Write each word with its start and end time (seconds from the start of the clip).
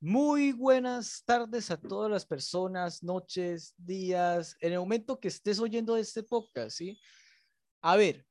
Muy 0.00 0.52
buenas 0.52 1.22
tardes 1.24 1.70
a 1.70 1.80
todas 1.80 2.10
las 2.10 2.26
personas, 2.26 3.02
noches, 3.02 3.72
días, 3.78 4.54
en 4.60 4.74
el 4.74 4.78
momento 4.78 5.18
que 5.18 5.28
estés 5.28 5.58
oyendo 5.58 5.96
este 5.96 6.22
podcast, 6.22 6.76
¿sí? 6.76 7.00
A 7.80 7.96
ver, 7.96 8.26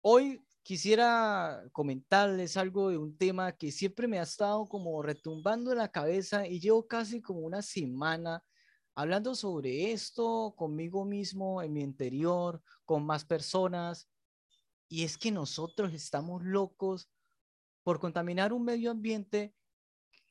hoy 0.00 0.42
quisiera 0.62 1.64
comentarles 1.72 2.56
algo 2.56 2.88
de 2.88 2.96
un 2.96 3.14
tema 3.18 3.52
que 3.52 3.70
siempre 3.70 4.08
me 4.08 4.18
ha 4.18 4.22
estado 4.22 4.66
como 4.66 5.02
retumbando 5.02 5.70
en 5.70 5.78
la 5.78 5.90
cabeza 5.90 6.46
y 6.46 6.60
llevo 6.60 6.86
casi 6.86 7.20
como 7.20 7.40
una 7.40 7.60
semana 7.60 8.42
hablando 8.94 9.34
sobre 9.34 9.92
esto 9.92 10.54
conmigo 10.56 11.04
mismo, 11.04 11.60
en 11.60 11.74
mi 11.74 11.82
interior, 11.82 12.62
con 12.86 13.04
más 13.04 13.26
personas. 13.26 14.08
Y 14.88 15.04
es 15.04 15.18
que 15.18 15.30
nosotros 15.30 15.92
estamos 15.92 16.42
locos 16.42 17.10
por 17.82 18.00
contaminar 18.00 18.54
un 18.54 18.64
medio 18.64 18.90
ambiente 18.90 19.54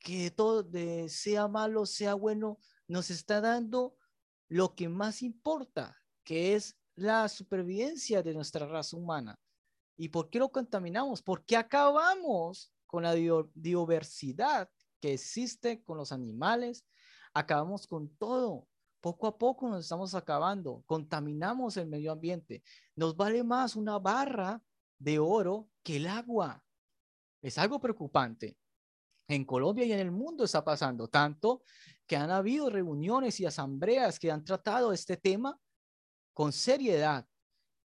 que 0.02 0.32
todo, 0.32 0.68
sea 1.08 1.48
malo, 1.48 1.86
sea 1.86 2.16
bueno, 2.16 2.60
nos 2.88 3.10
está 3.10 3.40
dando 3.40 3.96
lo 4.50 4.76
que 4.76 4.90
más 4.90 5.22
importa, 5.22 5.98
que 6.24 6.56
es 6.56 6.78
la 6.96 7.30
supervivencia 7.30 8.22
de 8.22 8.34
nuestra 8.34 8.68
raza 8.68 8.98
humana. 8.98 9.40
¿Y 9.96 10.10
por 10.10 10.30
qué 10.30 10.40
lo 10.40 10.50
contaminamos? 10.50 11.22
Porque 11.22 11.56
acabamos 11.56 12.74
con 12.88 13.04
la 13.04 13.14
diversidad 13.54 14.70
que 15.00 15.14
existe 15.14 15.84
con 15.84 15.98
los 15.98 16.12
animales, 16.12 16.86
acabamos 17.34 17.88
con 17.88 18.10
todo. 18.18 18.68
Poco 19.00 19.28
a 19.28 19.38
poco 19.38 19.70
nos 19.70 19.84
estamos 19.84 20.14
acabando, 20.14 20.84
contaminamos 20.86 21.78
el 21.78 21.88
medio 21.88 22.12
ambiente. 22.12 22.64
Nos 22.96 23.16
vale 23.16 23.44
más 23.44 23.76
una 23.76 23.98
barra 23.98 24.62
de 25.00 25.18
oro 25.18 25.70
que 25.84 25.98
el 25.98 26.08
agua. 26.08 26.64
Es 27.42 27.58
algo 27.58 27.80
preocupante. 27.80 28.58
En 29.32 29.46
Colombia 29.46 29.86
y 29.86 29.94
en 29.94 30.00
el 30.00 30.12
mundo 30.12 30.44
está 30.44 30.62
pasando 30.62 31.08
tanto 31.08 31.64
que 32.06 32.18
han 32.18 32.32
habido 32.32 32.70
reuniones 32.70 33.40
y 33.40 33.46
asambleas 33.46 34.20
que 34.20 34.30
han 34.30 34.44
tratado 34.44 34.92
este 34.92 35.16
tema 35.16 35.58
con 36.34 36.52
seriedad, 36.52 37.26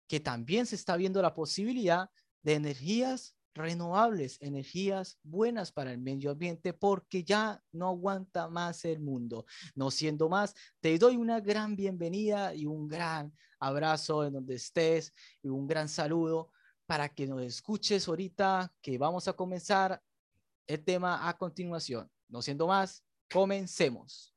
que 0.08 0.18
también 0.18 0.64
se 0.64 0.76
está 0.76 0.96
viendo 0.96 1.20
la 1.20 1.34
posibilidad 1.34 2.08
de 2.42 2.54
energías 2.54 3.36
renovables, 3.52 4.38
energías 4.40 5.18
buenas 5.22 5.72
para 5.72 5.92
el 5.92 5.98
medio 5.98 6.30
ambiente, 6.30 6.72
porque 6.72 7.22
ya 7.22 7.62
no 7.70 7.88
aguanta 7.88 8.48
más 8.48 8.86
el 8.86 9.00
mundo. 9.00 9.44
No 9.74 9.90
siendo 9.90 10.30
más, 10.30 10.54
te 10.80 10.98
doy 10.98 11.16
una 11.16 11.40
gran 11.40 11.76
bienvenida 11.76 12.54
y 12.54 12.64
un 12.64 12.88
gran 12.88 13.30
abrazo 13.58 14.24
en 14.24 14.32
donde 14.32 14.54
estés 14.54 15.12
y 15.42 15.48
un 15.48 15.66
gran 15.66 15.90
saludo 15.90 16.50
para 16.86 17.10
que 17.10 17.26
nos 17.26 17.42
escuches 17.42 18.08
ahorita 18.08 18.72
que 18.80 18.96
vamos 18.96 19.28
a 19.28 19.34
comenzar 19.34 20.02
el 20.66 20.84
tema 20.84 21.28
a 21.28 21.36
continuación. 21.36 22.08
No 22.28 22.42
siendo 22.42 22.66
más, 22.66 23.04
comencemos. 23.32 24.34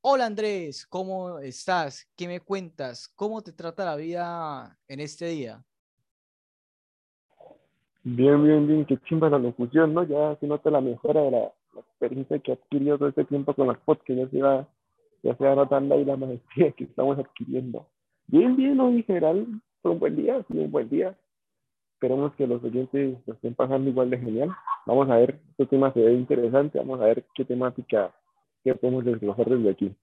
Hola 0.00 0.26
Andrés, 0.26 0.86
¿cómo 0.86 1.38
estás? 1.38 2.06
¿Qué 2.14 2.28
me 2.28 2.40
cuentas? 2.40 3.08
¿Cómo 3.08 3.42
te 3.42 3.52
trata 3.52 3.86
la 3.86 3.96
vida 3.96 4.78
en 4.86 5.00
este 5.00 5.28
día? 5.28 5.64
Bien, 8.02 8.44
bien, 8.44 8.66
bien, 8.66 8.84
qué 8.84 8.98
chimba 9.08 9.30
la 9.30 9.38
locución, 9.38 9.94
¿no? 9.94 10.04
Ya 10.04 10.36
se 10.38 10.46
nota 10.46 10.70
la 10.70 10.82
mejora 10.82 11.22
de 11.22 11.30
la, 11.30 11.52
experiencia 11.74 12.38
que 12.38 12.52
ha 12.52 12.54
adquirido 12.54 12.98
todo 12.98 13.08
este 13.08 13.24
tiempo 13.24 13.54
con 13.54 13.66
las 13.66 13.78
podcasts, 13.78 14.14
ya 14.14 14.28
se 14.28 14.42
va, 14.42 14.68
ya 15.22 15.34
se 15.36 15.44
va 15.44 15.54
notando 15.54 15.94
ahí 15.94 16.04
la 16.04 16.16
maestría 16.16 16.70
que 16.72 16.84
estamos 16.84 17.18
adquiriendo. 17.18 17.88
Bien, 18.26 18.54
bien, 18.56 18.76
¿no? 18.76 18.90
En 18.90 19.02
general, 19.04 19.46
fue 19.80 19.92
un 19.92 19.98
buen 19.98 20.16
día, 20.16 20.44
sí, 20.48 20.58
un 20.58 20.70
buen 20.70 20.88
día. 20.90 21.16
Esperemos 22.04 22.34
que 22.34 22.46
los 22.46 22.62
oyentes 22.62 23.16
lo 23.24 23.32
estén 23.32 23.54
pasando 23.54 23.88
igual 23.88 24.10
de 24.10 24.18
genial. 24.18 24.50
Vamos 24.84 25.08
a 25.08 25.16
ver, 25.16 25.40
este 25.52 25.64
tema 25.64 25.90
se 25.94 26.00
ve 26.00 26.12
interesante, 26.12 26.76
vamos 26.76 27.00
a 27.00 27.06
ver 27.06 27.24
qué 27.34 27.46
temática 27.46 28.14
que 28.62 28.74
podemos 28.74 29.06
desglosar 29.06 29.48
desde 29.48 29.70
aquí. 29.70 29.96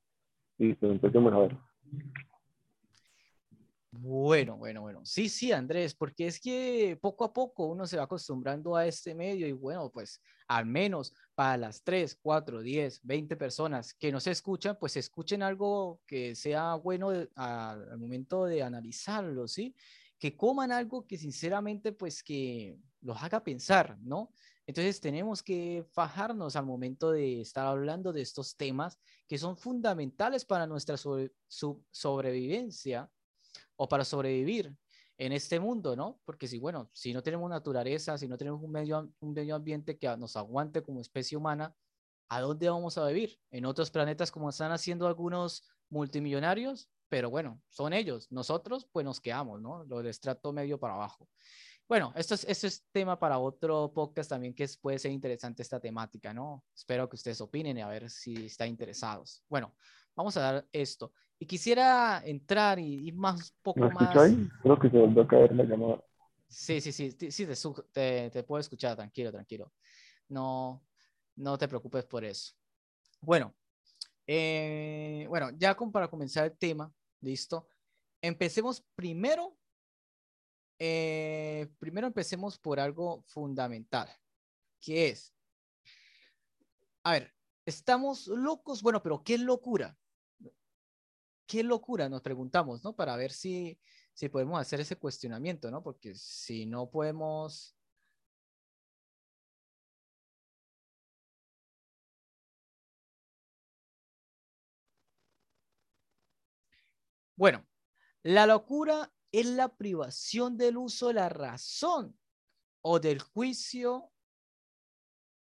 Listo, 0.58 0.88
empecemos 0.88 1.32
a 1.32 1.38
ver. 1.38 1.58
Bueno, 3.92 4.58
bueno, 4.58 4.82
bueno. 4.82 5.02
Sí, 5.04 5.30
sí, 5.30 5.52
Andrés, 5.52 5.94
porque 5.94 6.26
es 6.26 6.42
que 6.42 6.98
poco 7.00 7.24
a 7.24 7.32
poco 7.32 7.68
uno 7.68 7.86
se 7.86 7.98
va 7.98 8.06
acostumbrando 8.06 8.76
a 8.76 8.88
este 8.88 9.14
medio 9.14 9.48
y 9.48 9.52
bueno, 9.52 9.92
pues 9.94 10.20
al 10.48 10.66
menos 10.66 11.14
para 11.36 11.56
las 11.58 11.84
3, 11.84 12.18
4, 12.20 12.62
10, 12.62 13.02
20 13.04 13.36
personas 13.36 13.94
que 13.94 14.12
nos 14.12 14.26
escuchan, 14.26 14.76
pues 14.80 14.98
escuchen 14.98 15.44
algo 15.44 16.00
que 16.08 16.34
sea 16.34 16.74
bueno 16.74 17.12
al 17.36 18.00
momento 18.00 18.46
de 18.46 18.64
analizarlo, 18.64 19.48
¿sí? 19.48 19.76
Que 20.22 20.38
coman 20.38 20.72
algo 20.72 21.08
que 21.08 21.18
sinceramente 21.18 21.92
pues 21.92 22.22
que 22.22 22.78
los 23.02 23.18
haga 23.22 23.44
pensar, 23.44 23.98
¿no? 24.02 24.32
Entonces 24.68 25.02
tenemos 25.02 25.42
que 25.42 25.84
fajarnos 25.92 26.56
al 26.56 26.66
momento 26.66 27.12
de 27.12 27.42
estar 27.42 27.66
hablando 27.66 28.14
de 28.14 28.22
estos 28.22 28.56
temas 28.56 29.00
que 29.28 29.40
son 29.40 29.58
fundamentales 29.58 30.46
para 30.46 30.68
nuestra 30.68 30.98
sobrevivencia 30.98 33.12
o 33.76 33.90
para 33.90 34.06
sobrevivir 34.06 34.78
en 35.18 35.32
este 35.32 35.60
mundo, 35.60 35.96
¿no? 35.96 36.22
Porque 36.24 36.48
si, 36.48 36.60
bueno, 36.60 36.92
si 36.94 37.14
no 37.14 37.24
tenemos 37.24 37.50
naturaleza, 37.50 38.18
si 38.18 38.28
no 38.28 38.38
tenemos 38.38 38.62
un 38.62 38.72
medio, 38.72 39.12
un 39.20 39.34
medio 39.34 39.56
ambiente 39.56 39.98
que 39.98 40.16
nos 40.18 40.36
aguante 40.36 40.84
como 40.84 41.02
especie 41.02 41.38
humana, 41.38 41.76
¿a 42.30 42.42
dónde 42.42 42.70
vamos 42.70 42.98
a 42.98 43.08
vivir? 43.08 43.40
En 43.50 43.66
otros 43.66 43.90
planetas 43.90 44.32
como 44.32 44.52
están 44.52 44.72
haciendo 44.72 45.08
algunos 45.08 45.64
multimillonarios, 45.90 46.90
pero 47.12 47.30
bueno, 47.30 47.62
son 47.68 47.92
ellos. 47.92 48.32
Nosotros, 48.32 48.88
pues 48.90 49.04
nos 49.04 49.20
quedamos, 49.20 49.62
¿no? 49.62 49.84
Lo 49.84 49.98
del 49.98 50.08
estrato 50.08 50.54
medio 50.54 50.80
para 50.80 50.94
abajo. 50.94 51.28
Bueno, 51.86 52.14
esto 52.16 52.36
es, 52.36 52.46
esto 52.46 52.68
es 52.68 52.86
tema 52.90 53.20
para 53.20 53.38
otro 53.38 53.92
podcast 53.94 54.30
también 54.30 54.54
que 54.54 54.66
puede 54.82 54.98
ser 54.98 55.12
interesante 55.12 55.62
esta 55.62 55.78
temática, 55.78 56.34
¿no? 56.34 56.64
Espero 56.74 57.10
que 57.10 57.18
ustedes 57.18 57.42
opinen 57.42 57.78
y 57.78 57.82
a 57.82 57.90
ver 57.90 58.10
si 58.10 58.46
están 58.46 58.70
interesados. 58.70 59.44
Bueno, 59.50 59.76
vamos 60.16 60.38
a 60.38 60.40
dar 60.40 60.68
esto. 60.72 61.12
Y 61.38 61.46
quisiera 61.46 62.22
entrar 62.24 62.80
y 62.80 63.10
ir 63.10 63.16
más, 63.16 63.54
poco 63.62 63.82
más. 63.92 64.14
Creo 64.64 64.80
que 64.80 64.90
se 64.90 64.98
volvió 64.98 65.24
a 65.24 65.28
caer 65.28 65.54
la 65.54 65.66
llamada. 65.66 66.02
Sí, 66.48 66.80
sí, 66.80 66.94
sí, 66.94 67.12
sí, 67.12 67.46
te, 67.92 68.30
te, 68.30 68.44
puedo 68.44 68.62
escuchar, 68.62 68.96
tranquilo, 68.96 69.34
tranquilo. 69.34 69.74
No, 70.30 70.82
no 71.36 71.58
te 71.58 71.68
preocupes 71.68 72.06
por 72.06 72.24
eso. 72.24 72.54
Bueno, 73.20 73.54
eh, 74.34 75.26
bueno, 75.28 75.50
ya 75.58 75.76
para 75.76 76.08
comenzar 76.08 76.46
el 76.46 76.58
tema, 76.58 76.90
listo. 77.22 77.68
Empecemos 78.22 78.84
primero, 78.96 79.58
eh, 80.80 81.70
primero 81.80 82.08
empecemos 82.08 82.60
por 82.60 82.80
algo 82.80 83.24
fundamental, 83.28 84.10
que 84.80 85.10
es, 85.10 85.34
a 87.04 87.14
ver, 87.14 87.34
estamos 87.66 88.28
locos, 88.28 88.82
bueno, 88.82 89.02
pero 89.02 89.24
¿qué 89.24 89.38
locura? 89.38 89.98
qué 91.52 91.64
locura, 91.64 92.08
nos 92.08 92.22
preguntamos, 92.22 92.82
¿no? 92.82 92.96
Para 92.96 93.18
ver 93.18 93.34
si, 93.34 93.78
si 94.14 94.30
podemos 94.30 94.58
hacer 94.58 94.80
ese 94.80 94.96
cuestionamiento, 94.96 95.70
¿no? 95.70 95.84
Porque 95.84 96.16
si 96.16 96.66
no 96.66 96.90
podemos... 96.90 97.76
Bueno, 107.42 107.68
la 108.22 108.46
locura 108.46 109.12
es 109.32 109.48
la 109.48 109.76
privación 109.76 110.58
del 110.58 110.78
uso 110.78 111.08
de 111.08 111.16
la 111.16 111.28
razón 111.28 112.16
o 112.82 113.00
del 113.00 113.20
juicio 113.20 114.14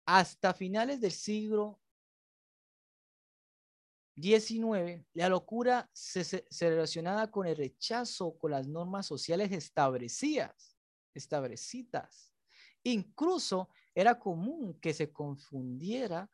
hasta 0.08 0.54
finales 0.54 1.02
del 1.02 1.12
siglo 1.12 1.82
19. 4.16 5.06
La 5.12 5.28
locura 5.28 5.90
se, 5.92 6.46
relacionada 6.62 7.30
con 7.30 7.48
el 7.48 7.58
rechazo 7.58 8.38
con 8.38 8.52
las 8.52 8.66
normas 8.66 9.06
sociales 9.06 9.52
establecidas, 9.52 10.78
establecidas. 11.14 12.34
Incluso 12.84 13.68
era 13.94 14.18
común 14.18 14.80
que 14.80 14.94
se 14.94 15.12
confundiera 15.12 16.32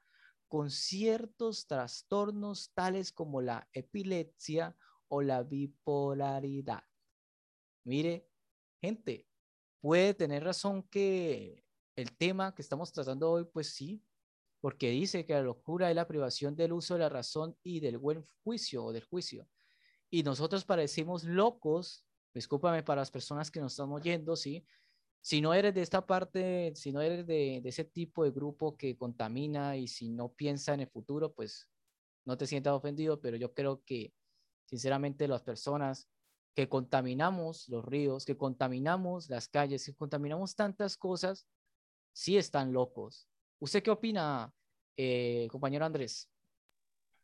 con 0.48 0.70
ciertos 0.70 1.66
trastornos 1.66 2.72
tales 2.76 3.12
como 3.12 3.42
la 3.42 3.68
epilepsia 3.74 4.78
o 5.10 5.22
la 5.22 5.44
bipolaridad. 5.44 6.84
Mire, 7.84 8.30
gente, 8.82 9.28
puede 9.82 10.14
tener 10.14 10.44
razón 10.44 10.84
que 10.84 11.64
el 11.96 12.16
tema 12.16 12.56
que 12.56 12.62
estamos 12.62 12.92
tratando 12.92 13.32
hoy, 13.32 13.46
pues 13.46 13.74
sí, 13.74 14.02
porque 14.62 14.90
dice 14.90 15.26
que 15.26 15.34
la 15.34 15.42
locura 15.42 15.90
es 15.90 15.96
la 15.96 16.08
privación 16.08 16.56
del 16.56 16.74
uso 16.74 16.94
de 16.94 17.02
la 17.02 17.10
razón 17.10 17.58
y 17.64 17.80
del 17.80 17.98
buen 17.98 18.24
juicio 18.44 18.86
o 18.86 18.94
del 18.94 19.04
juicio. 19.04 19.48
Y 20.10 20.24
nosotros 20.24 20.66
parecemos 20.66 21.24
locos, 21.24 22.06
discúlpame 22.34 22.84
para 22.84 23.02
las 23.02 23.12
personas 23.12 23.52
que 23.52 23.60
nos 23.60 23.74
están 23.74 23.92
oyendo, 23.92 24.36
¿sí? 24.36 24.66
Si 25.22 25.42
no 25.42 25.54
eres 25.54 25.74
de 25.74 25.82
esta 25.82 26.06
parte, 26.06 26.74
si 26.76 26.92
no 26.92 27.02
eres 27.02 27.28
de, 27.28 27.60
de 27.62 27.70
ese 27.70 27.84
tipo 27.84 28.24
de 28.24 28.32
grupo 28.32 28.78
que 28.78 28.98
contamina 28.98 29.76
y 29.76 29.88
si 29.88 30.10
no 30.10 30.34
piensa 30.34 30.74
en 30.74 30.82
el 30.82 30.88
futuro, 30.88 31.34
pues 31.34 31.70
no 32.26 32.38
te 32.38 32.48
sientas 32.48 32.74
ofendido, 32.74 33.20
pero 33.20 33.38
yo 33.38 33.54
creo 33.54 33.84
que 33.84 34.14
sinceramente 34.70 35.28
las 35.28 35.42
personas 35.42 36.08
que 36.54 36.70
contaminamos 36.70 37.68
los 37.70 37.84
ríos, 37.84 38.24
que 38.24 38.38
contaminamos 38.38 39.30
las 39.30 39.48
calles, 39.48 39.84
que 39.84 39.96
contaminamos 39.96 40.56
tantas 40.56 40.96
cosas, 40.96 41.48
sí 42.14 42.38
están 42.38 42.72
locos 42.72 43.28
¿Usted 43.62 43.84
qué 43.84 43.92
opina, 43.92 44.54
eh, 44.96 45.48
compañero 45.52 45.86
Andrés? 45.86 46.32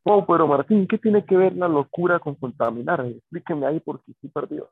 Oh, 0.03 0.25
pero 0.25 0.47
Martín, 0.47 0.86
¿qué 0.86 0.97
tiene 0.97 1.25
que 1.25 1.38
ver 1.38 1.56
la 1.56 1.68
locura 1.68 2.19
con 2.19 2.36
contaminar? 2.36 3.06
Explíqueme 3.06 3.65
ahí 3.65 3.80
porque 3.80 4.12
estoy 4.12 4.30
perdido. 4.30 4.69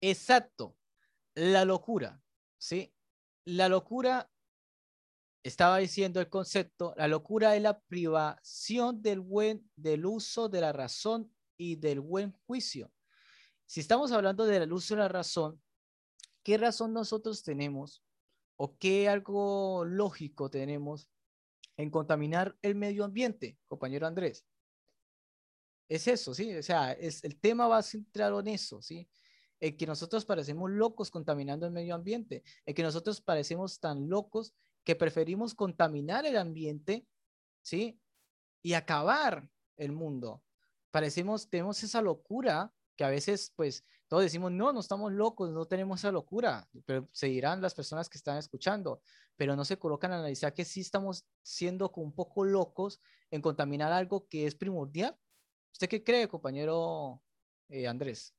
Exacto, 0.00 0.76
la 1.34 1.64
locura, 1.66 2.22
¿sí? 2.56 2.90
La 3.44 3.68
locura, 3.68 4.30
estaba 5.42 5.78
diciendo 5.78 6.20
el 6.20 6.28
concepto, 6.28 6.94
la 6.96 7.08
locura 7.08 7.56
es 7.56 7.62
la 7.62 7.80
privación 7.80 9.02
del 9.02 9.20
buen, 9.20 9.70
del 9.76 10.04
uso 10.06 10.48
de 10.48 10.60
la 10.60 10.72
razón 10.72 11.32
y 11.56 11.76
del 11.76 12.00
buen 12.00 12.32
juicio. 12.46 12.92
Si 13.66 13.80
estamos 13.80 14.12
hablando 14.12 14.46
del 14.46 14.72
uso 14.72 14.94
de 14.94 15.02
la 15.02 15.08
razón, 15.08 15.60
¿qué 16.42 16.58
razón 16.58 16.92
nosotros 16.92 17.42
tenemos 17.42 18.02
o 18.56 18.76
qué 18.78 19.08
algo 19.08 19.84
lógico 19.84 20.50
tenemos 20.50 21.10
en 21.76 21.90
contaminar 21.90 22.56
el 22.62 22.74
medio 22.74 23.04
ambiente, 23.04 23.58
compañero 23.66 24.06
Andrés? 24.06 24.46
Es 25.88 26.06
eso, 26.08 26.34
¿sí? 26.34 26.54
O 26.56 26.62
sea, 26.62 26.92
es, 26.92 27.24
el 27.24 27.38
tema 27.40 27.66
va 27.66 27.82
centrado 27.82 28.40
en 28.40 28.48
eso, 28.48 28.82
¿sí? 28.82 29.08
En 29.60 29.76
que 29.76 29.86
nosotros 29.86 30.24
parecemos 30.24 30.70
locos 30.70 31.10
contaminando 31.10 31.66
el 31.66 31.72
medio 31.72 31.94
ambiente, 31.94 32.42
en 32.66 32.74
que 32.74 32.82
nosotros 32.82 33.20
parecemos 33.20 33.80
tan 33.80 34.08
locos 34.08 34.54
que 34.88 34.96
preferimos 34.96 35.54
contaminar 35.54 36.24
el 36.24 36.38
ambiente, 36.38 37.06
¿sí? 37.60 38.00
Y 38.62 38.72
acabar 38.72 39.46
el 39.76 39.92
mundo. 39.92 40.42
Parecemos, 40.90 41.50
tenemos 41.50 41.82
esa 41.82 42.00
locura 42.00 42.72
que 42.96 43.04
a 43.04 43.10
veces, 43.10 43.52
pues, 43.54 43.84
todos 44.06 44.22
decimos, 44.22 44.50
no, 44.50 44.72
no 44.72 44.80
estamos 44.80 45.12
locos, 45.12 45.50
no 45.50 45.66
tenemos 45.66 46.00
esa 46.00 46.10
locura, 46.10 46.66
pero 46.86 47.06
se 47.12 47.26
dirán 47.26 47.60
las 47.60 47.74
personas 47.74 48.08
que 48.08 48.16
están 48.16 48.38
escuchando, 48.38 49.02
pero 49.36 49.54
no 49.56 49.66
se 49.66 49.78
colocan 49.78 50.10
a 50.12 50.20
analizar 50.20 50.54
que 50.54 50.64
sí 50.64 50.80
estamos 50.80 51.26
siendo 51.42 51.92
un 51.96 52.14
poco 52.14 52.46
locos 52.46 52.98
en 53.30 53.42
contaminar 53.42 53.92
algo 53.92 54.26
que 54.26 54.46
es 54.46 54.54
primordial. 54.54 55.14
¿Usted 55.70 55.90
qué 55.90 56.02
cree, 56.02 56.28
compañero 56.28 57.20
eh, 57.68 57.86
Andrés? 57.86 58.34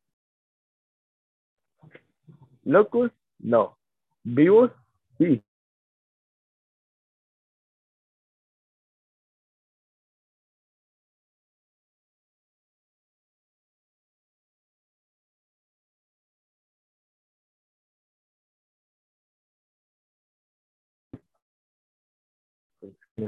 Locos, 2.63 3.12
no. 3.38 3.78
Vivos, 4.24 4.72
sí. 5.19 5.44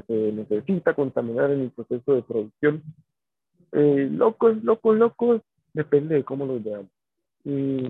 Necesita 0.08 0.94
contaminar 0.94 1.52
en 1.52 1.62
el 1.62 1.72
proceso 1.72 2.16
de 2.16 2.22
producción. 2.24 2.84
Eh, 3.72 4.10
locos, 4.12 4.64
locos, 4.64 4.98
locos, 4.98 5.42
depende 5.74 6.16
de 6.16 6.24
cómo 6.24 6.46
los 6.46 6.64
veamos. 6.64 6.92
Y 7.44 7.88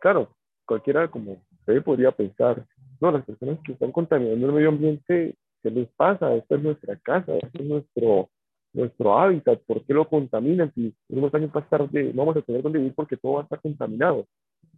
claro, 0.00 0.30
cualquiera 0.64 1.08
como 1.08 1.42
usted 1.60 1.82
podría 1.82 2.12
pensar, 2.12 2.64
no, 3.00 3.10
las 3.10 3.24
personas 3.24 3.58
que 3.64 3.72
están 3.72 3.92
contaminando 3.92 4.46
el 4.46 4.52
medio 4.52 4.70
ambiente, 4.70 5.36
¿qué 5.62 5.70
les 5.70 5.88
pasa? 5.96 6.34
Esta 6.34 6.56
es 6.56 6.62
nuestra 6.62 6.96
casa, 6.96 7.36
este 7.36 7.62
es 7.62 7.68
nuestro, 7.68 8.30
nuestro 8.72 9.18
hábitat, 9.18 9.60
¿por 9.66 9.84
qué 9.84 9.94
lo 9.94 10.08
contaminan? 10.08 10.72
Si 10.74 10.94
unos 11.08 11.32
años 11.34 11.54
más 11.54 11.68
tarde 11.68 12.12
no 12.12 12.22
vamos 12.22 12.36
a 12.36 12.42
tener 12.42 12.62
donde 12.62 12.78
vivir 12.78 12.94
porque 12.94 13.16
todo 13.16 13.34
va 13.34 13.40
a 13.40 13.42
estar 13.44 13.60
contaminado. 13.60 14.26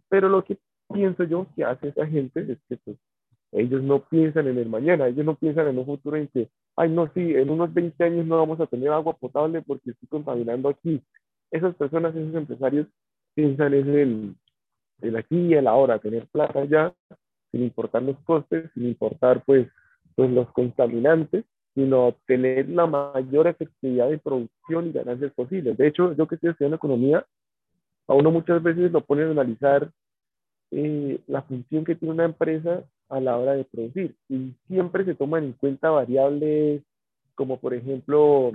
Pero 0.09 0.29
lo 0.29 0.43
que 0.43 0.57
pienso 0.93 1.23
yo 1.23 1.47
que 1.55 1.63
hace 1.63 1.89
esa 1.89 2.05
gente 2.05 2.41
es 2.41 2.59
que 2.67 2.77
pues, 2.77 2.97
ellos 3.51 3.81
no 3.83 3.99
piensan 3.99 4.47
en 4.47 4.57
el 4.57 4.69
mañana, 4.69 5.07
ellos 5.07 5.25
no 5.25 5.35
piensan 5.35 5.67
en 5.67 5.77
un 5.77 5.85
futuro 5.85 6.15
en 6.17 6.27
que, 6.27 6.49
ay, 6.75 6.89
no, 6.89 7.11
sí, 7.13 7.35
en 7.35 7.49
unos 7.49 7.73
20 7.73 8.03
años 8.03 8.25
no 8.25 8.37
vamos 8.37 8.59
a 8.59 8.67
tener 8.67 8.89
agua 8.89 9.13
potable 9.13 9.61
porque 9.61 9.91
estoy 9.91 10.07
contaminando 10.07 10.69
aquí. 10.69 11.01
Esas 11.51 11.75
personas, 11.75 12.15
esos 12.15 12.33
empresarios 12.33 12.87
piensan 13.33 13.73
en 13.73 13.89
el, 13.89 14.35
el 15.01 15.15
aquí 15.17 15.37
y 15.37 15.53
el 15.53 15.67
ahora, 15.67 15.99
tener 15.99 16.27
plata 16.27 16.63
ya, 16.65 16.93
sin 17.51 17.63
importar 17.63 18.03
los 18.03 18.17
costes, 18.19 18.71
sin 18.73 18.87
importar 18.87 19.43
pues, 19.45 19.67
pues 20.15 20.31
los 20.31 20.49
contaminantes, 20.51 21.43
sino 21.75 22.15
tener 22.25 22.69
la 22.69 22.85
mayor 22.85 23.47
efectividad 23.47 24.09
de 24.09 24.17
producción 24.17 24.87
y 24.87 24.91
ganancias 24.93 25.33
posibles. 25.33 25.77
De 25.77 25.87
hecho, 25.87 26.13
yo 26.13 26.27
que 26.27 26.35
estoy 26.35 26.51
estudiando 26.51 26.77
economía, 26.77 27.25
a 28.07 28.13
uno 28.13 28.31
muchas 28.31 28.61
veces 28.63 28.91
lo 28.91 29.01
pone 29.01 29.23
a 29.23 29.31
analizar 29.31 29.89
eh, 30.71 31.19
la 31.27 31.41
función 31.43 31.83
que 31.83 31.95
tiene 31.95 32.13
una 32.13 32.25
empresa 32.25 32.83
a 33.11 33.19
la 33.19 33.37
hora 33.37 33.53
de 33.53 33.65
producir. 33.65 34.15
Y 34.29 34.53
siempre 34.67 35.05
se 35.05 35.15
toman 35.15 35.43
en 35.43 35.53
cuenta 35.53 35.89
variables 35.89 36.81
como, 37.35 37.59
por 37.59 37.73
ejemplo, 37.73 38.51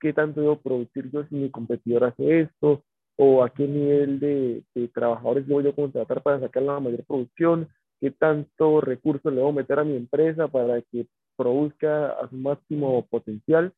qué 0.00 0.12
tanto 0.12 0.40
debo 0.40 0.56
producir 0.56 1.10
yo 1.10 1.24
si 1.24 1.34
mi 1.34 1.50
competidor 1.50 2.04
hace 2.04 2.40
esto, 2.40 2.82
o 3.16 3.42
a 3.44 3.50
qué 3.50 3.66
nivel 3.66 4.20
de, 4.20 4.62
trabajadores 4.94 5.46
debo 5.46 5.60
yo 5.60 5.74
contratar 5.74 6.22
para 6.22 6.40
sacar 6.40 6.62
la 6.62 6.80
mayor 6.80 7.04
producción, 7.04 7.68
qué 8.00 8.10
tanto 8.10 8.80
recursos 8.80 9.32
le 9.32 9.38
debo 9.38 9.52
meter 9.52 9.78
a 9.78 9.84
mi 9.84 9.96
empresa 9.96 10.48
para 10.48 10.82
que 10.82 11.06
produzca 11.36 12.12
a 12.12 12.28
su 12.28 12.36
máximo 12.36 13.06
potencial, 13.06 13.72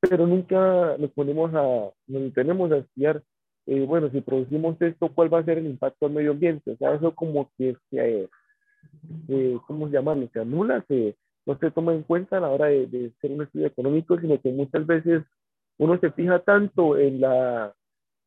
pero 0.00 0.26
nunca 0.26 0.96
nos 0.98 1.10
ponemos 1.12 1.52
a, 1.54 1.90
nos 2.06 2.34
tenemos 2.34 2.70
a 2.70 2.78
estudiar, 2.78 3.22
eh, 3.66 3.84
bueno, 3.86 4.10
si 4.10 4.20
producimos 4.20 4.80
esto, 4.80 5.10
¿cuál 5.14 5.32
va 5.32 5.38
a 5.40 5.44
ser 5.44 5.58
el 5.58 5.66
impacto 5.66 6.06
al 6.06 6.12
medio 6.12 6.32
ambiente? 6.32 6.72
O 6.72 6.76
sea, 6.76 6.94
eso 6.94 7.14
como 7.14 7.50
que 7.56 7.76
se, 7.90 8.28
eh, 9.28 9.58
¿cómo 9.66 9.88
llamarlo? 9.88 10.28
Se 10.32 10.40
anula, 10.40 10.84
se, 10.88 11.16
no 11.46 11.58
se 11.58 11.70
toma 11.70 11.94
en 11.94 12.02
cuenta 12.02 12.38
a 12.38 12.40
la 12.40 12.48
hora 12.48 12.66
de, 12.66 12.86
de 12.86 13.12
hacer 13.16 13.32
un 13.32 13.42
estudio 13.42 13.66
económico, 13.66 14.18
sino 14.20 14.40
que 14.40 14.52
muchas 14.52 14.86
veces 14.86 15.22
uno 15.78 15.98
se 15.98 16.10
fija 16.12 16.38
tanto 16.40 16.96
en, 16.96 17.20
la, 17.20 17.74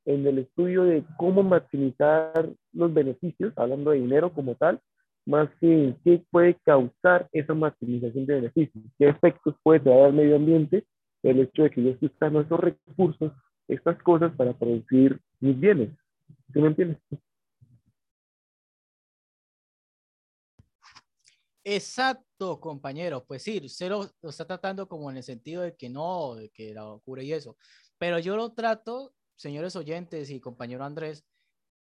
en 0.06 0.26
el 0.26 0.40
estudio 0.40 0.84
de 0.84 1.04
cómo 1.18 1.44
maximizar 1.44 2.50
los 2.74 2.94
beneficios, 2.94 3.54
hablando 3.56 3.92
de 3.92 4.00
dinero 4.00 4.32
como 4.34 4.56
tal, 4.56 4.80
más 5.26 5.50
que 5.60 5.86
en 5.86 5.96
qué 6.04 6.24
puede 6.32 6.56
causar 6.66 7.28
esa 7.32 7.54
maximización 7.54 8.26
de 8.26 8.36
beneficios, 8.36 8.84
qué 8.98 9.10
efectos 9.10 9.56
puede 9.64 9.80
traer 9.80 10.06
al 10.06 10.14
medio 10.14 10.36
ambiente 10.36 10.86
el 11.24 11.40
hecho 11.40 11.64
de 11.64 11.70
que 11.70 11.84
yo 11.84 11.90
estoy 11.92 12.12
usando 12.16 12.42
esos 12.42 12.60
recursos, 12.60 13.32
estas 13.68 14.02
cosas 14.02 14.32
para 14.36 14.54
producir 14.54 15.20
mis 15.40 15.60
bienes. 15.60 15.90
¿Sí 16.54 16.60
me 16.60 16.68
entiendes? 16.68 16.98
Exacto, 21.72 22.60
compañero. 22.60 23.24
Pues 23.28 23.44
sí, 23.44 23.62
usted 23.64 23.90
lo, 23.90 24.10
está 24.24 24.48
tratando 24.48 24.88
como 24.88 25.12
en 25.12 25.18
el 25.18 25.24
sentido 25.24 25.62
de 25.62 25.76
que 25.76 25.88
no, 25.88 26.34
de 26.34 26.50
que 26.50 26.74
la 26.74 26.82
locura 26.82 27.22
y 27.22 27.32
eso. 27.32 27.58
Pero 28.00 28.18
yo 28.18 28.36
lo 28.36 28.54
trato, 28.54 29.14
señores 29.36 29.76
oyentes 29.76 30.32
y 30.32 30.40
compañero 30.40 30.84
Andrés, 30.84 31.24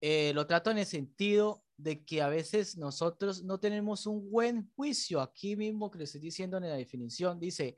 eh, 0.00 0.32
lo 0.34 0.46
trato 0.46 0.70
en 0.70 0.78
el 0.78 0.86
sentido 0.86 1.66
de 1.76 2.02
que 2.02 2.22
a 2.22 2.30
veces 2.30 2.78
nosotros 2.78 3.42
no 3.42 3.60
tenemos 3.60 4.06
un 4.06 4.30
buen 4.30 4.72
juicio. 4.74 5.20
Aquí 5.20 5.54
mismo 5.54 5.90
que 5.90 5.98
le 5.98 6.04
estoy 6.04 6.22
diciendo 6.22 6.56
en 6.56 6.66
la 6.66 6.76
definición, 6.76 7.38
dice 7.38 7.76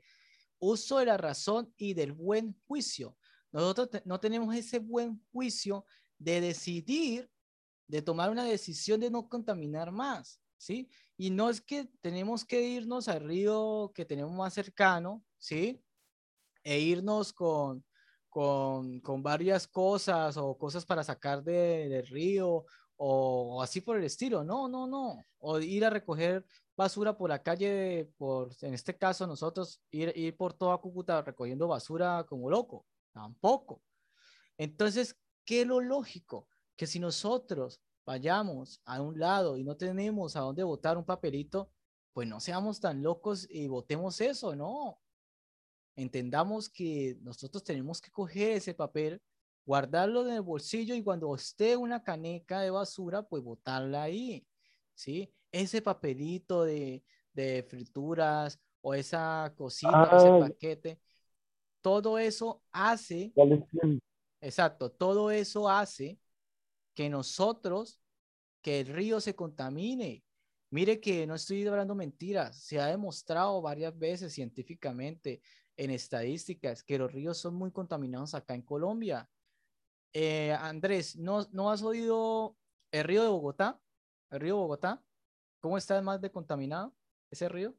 uso 0.59 0.99
de 0.99 1.07
la 1.07 1.17
razón 1.17 1.73
y 1.75 1.93
del 1.93 2.13
buen 2.13 2.55
juicio. 2.67 3.17
Nosotros 3.51 4.01
no 4.05 4.17
tenemos 4.21 4.55
ese 4.55 4.79
buen 4.79 5.21
juicio 5.33 5.85
de 6.17 6.39
decidir, 6.39 7.29
de 7.85 8.01
tomar 8.01 8.29
una 8.29 8.45
decisión 8.45 9.01
de 9.01 9.11
no 9.11 9.27
contaminar 9.27 9.91
más. 9.91 10.41
¿sí? 10.57 10.89
Y 11.17 11.31
no 11.31 11.49
es 11.49 11.59
que 11.61 11.89
tenemos 12.01 12.45
que 12.45 12.61
irnos 12.61 13.07
al 13.07 13.21
río 13.21 13.91
que 13.95 14.05
tenemos 14.05 14.33
más 14.33 14.53
cercano, 14.53 15.23
¿sí? 15.39 15.83
E 16.63 16.79
irnos 16.79 17.33
con, 17.33 17.83
con, 18.29 18.99
con 19.01 19.23
varias 19.23 19.67
cosas 19.67 20.37
o 20.37 20.55
cosas 20.57 20.85
para 20.85 21.03
sacar 21.03 21.43
de, 21.43 21.89
del 21.89 22.05
río 22.07 22.65
o, 22.97 23.61
así 23.61 23.81
por 23.81 23.97
el 23.97 24.03
estilo. 24.03 24.43
No, 24.43 24.67
no, 24.67 24.85
no. 24.85 25.23
O 25.39 25.59
ir 25.59 25.85
a 25.85 25.89
recoger 25.89 26.45
basura 26.75 27.17
por 27.17 27.29
la 27.29 27.41
calle, 27.41 28.11
por, 28.17 28.51
en 28.61 28.73
este 28.73 28.95
caso 28.95 29.25
nosotros, 29.25 29.81
ir, 29.89 30.13
ir 30.15 30.37
por 30.37 30.53
toda 30.53 30.77
Cúcuta 30.77 31.21
recogiendo 31.21 31.67
basura 31.67 32.25
como 32.27 32.49
loco. 32.49 32.85
Tampoco. 33.11 33.81
Entonces, 34.57 35.15
¿qué 35.45 35.61
es 35.61 35.67
lo 35.67 35.79
lógico? 35.79 36.47
Que 36.75 36.85
si 36.85 36.99
nosotros 36.99 37.81
vayamos 38.07 38.81
a 38.85 39.01
un 39.01 39.19
lado 39.19 39.57
y 39.57 39.65
no 39.65 39.75
tenemos 39.75 40.37
a 40.37 40.39
dónde 40.39 40.63
votar 40.63 40.97
un 40.97 41.03
papelito, 41.03 41.69
pues 42.13 42.25
no 42.25 42.39
seamos 42.39 42.79
tan 42.79 43.03
locos 43.03 43.45
y 43.49 43.67
votemos 43.67 44.21
eso, 44.21 44.55
¿no? 44.55 44.97
Entendamos 45.93 46.69
que 46.69 47.17
nosotros 47.21 47.65
tenemos 47.65 47.99
que 47.99 48.09
coger 48.09 48.53
ese 48.53 48.73
papel, 48.73 49.21
guardarlo 49.65 50.25
en 50.25 50.35
el 50.35 50.41
bolsillo 50.41 50.95
y 50.95 51.03
cuando 51.03 51.35
esté 51.35 51.75
una 51.75 52.01
caneca 52.01 52.61
de 52.61 52.69
basura, 52.69 53.23
pues 53.23 53.43
botarla 53.43 54.03
ahí, 54.03 54.47
¿sí? 54.95 55.29
Ese 55.51 55.81
papelito 55.81 56.63
de, 56.63 57.03
de 57.33 57.65
frituras 57.69 58.57
o 58.79 58.93
esa 58.93 59.53
cosita, 59.57 60.03
ese 60.15 60.29
ah. 60.29 60.39
paquete, 60.39 61.01
todo 61.81 62.17
eso 62.17 62.63
hace, 62.71 63.33
exacto, 64.39 64.89
todo 64.89 65.29
eso 65.29 65.67
hace 65.67 66.17
que 66.97 67.09
nosotros, 67.09 68.01
que 68.63 68.79
el 68.79 68.87
río 68.87 69.21
se 69.21 69.35
contamine, 69.35 70.23
Mire 70.69 70.99
que 70.99 71.25
no 71.25 71.35
estoy 71.35 71.65
hablando 71.65 71.95
mentiras, 71.95 72.57
se 72.57 72.79
ha 72.79 72.87
demostrado 72.87 73.61
varias 73.61 73.97
veces 73.97 74.33
científicamente 74.33 75.41
en 75.77 75.91
estadísticas 75.91 76.83
que 76.83 76.97
los 76.97 77.11
ríos 77.11 77.37
son 77.37 77.55
muy 77.55 77.71
contaminados 77.71 78.33
acá 78.33 78.53
en 78.53 78.63
Colombia. 78.63 79.29
Eh, 80.11 80.51
Andrés, 80.51 81.15
¿no, 81.15 81.47
¿no 81.51 81.71
has 81.71 81.83
oído 81.83 82.57
el 82.91 83.05
río 83.05 83.23
de 83.23 83.29
Bogotá? 83.29 83.79
¿El 84.29 84.41
río 84.41 84.57
Bogotá? 84.57 85.01
¿Cómo 85.61 85.77
está 85.77 86.01
más 86.01 86.19
de 86.19 86.31
contaminado 86.31 86.93
ese 87.31 87.47
río? 87.47 87.73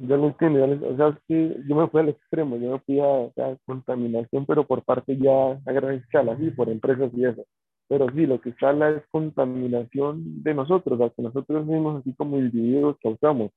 Yo 0.00 0.16
no 0.16 0.28
entiendo, 0.28 0.64
o 0.88 0.96
sea, 0.96 1.08
es 1.08 1.16
que 1.26 1.56
yo 1.66 1.74
me 1.74 1.88
fui 1.88 2.00
al 2.00 2.10
extremo, 2.10 2.56
yo 2.56 2.72
me 2.72 2.78
fui 2.80 3.00
a, 3.00 3.56
contaminación, 3.66 4.46
pero 4.46 4.64
por 4.64 4.84
parte 4.84 5.16
ya 5.16 5.60
a 5.66 5.72
gran 5.72 5.94
escala, 5.94 6.36
sí, 6.38 6.50
por 6.50 6.68
empresas 6.68 7.10
y 7.14 7.24
eso. 7.24 7.44
Pero 7.88 8.06
sí, 8.14 8.26
lo 8.26 8.40
que 8.40 8.52
sale 8.60 8.98
es 8.98 9.02
contaminación 9.10 10.42
de 10.42 10.54
nosotros, 10.54 11.00
o 11.00 11.08
sea, 11.08 11.24
nosotros 11.24 11.66
mismos, 11.66 12.00
así 12.00 12.14
como 12.14 12.38
individuos, 12.38 12.96
causamos. 13.02 13.50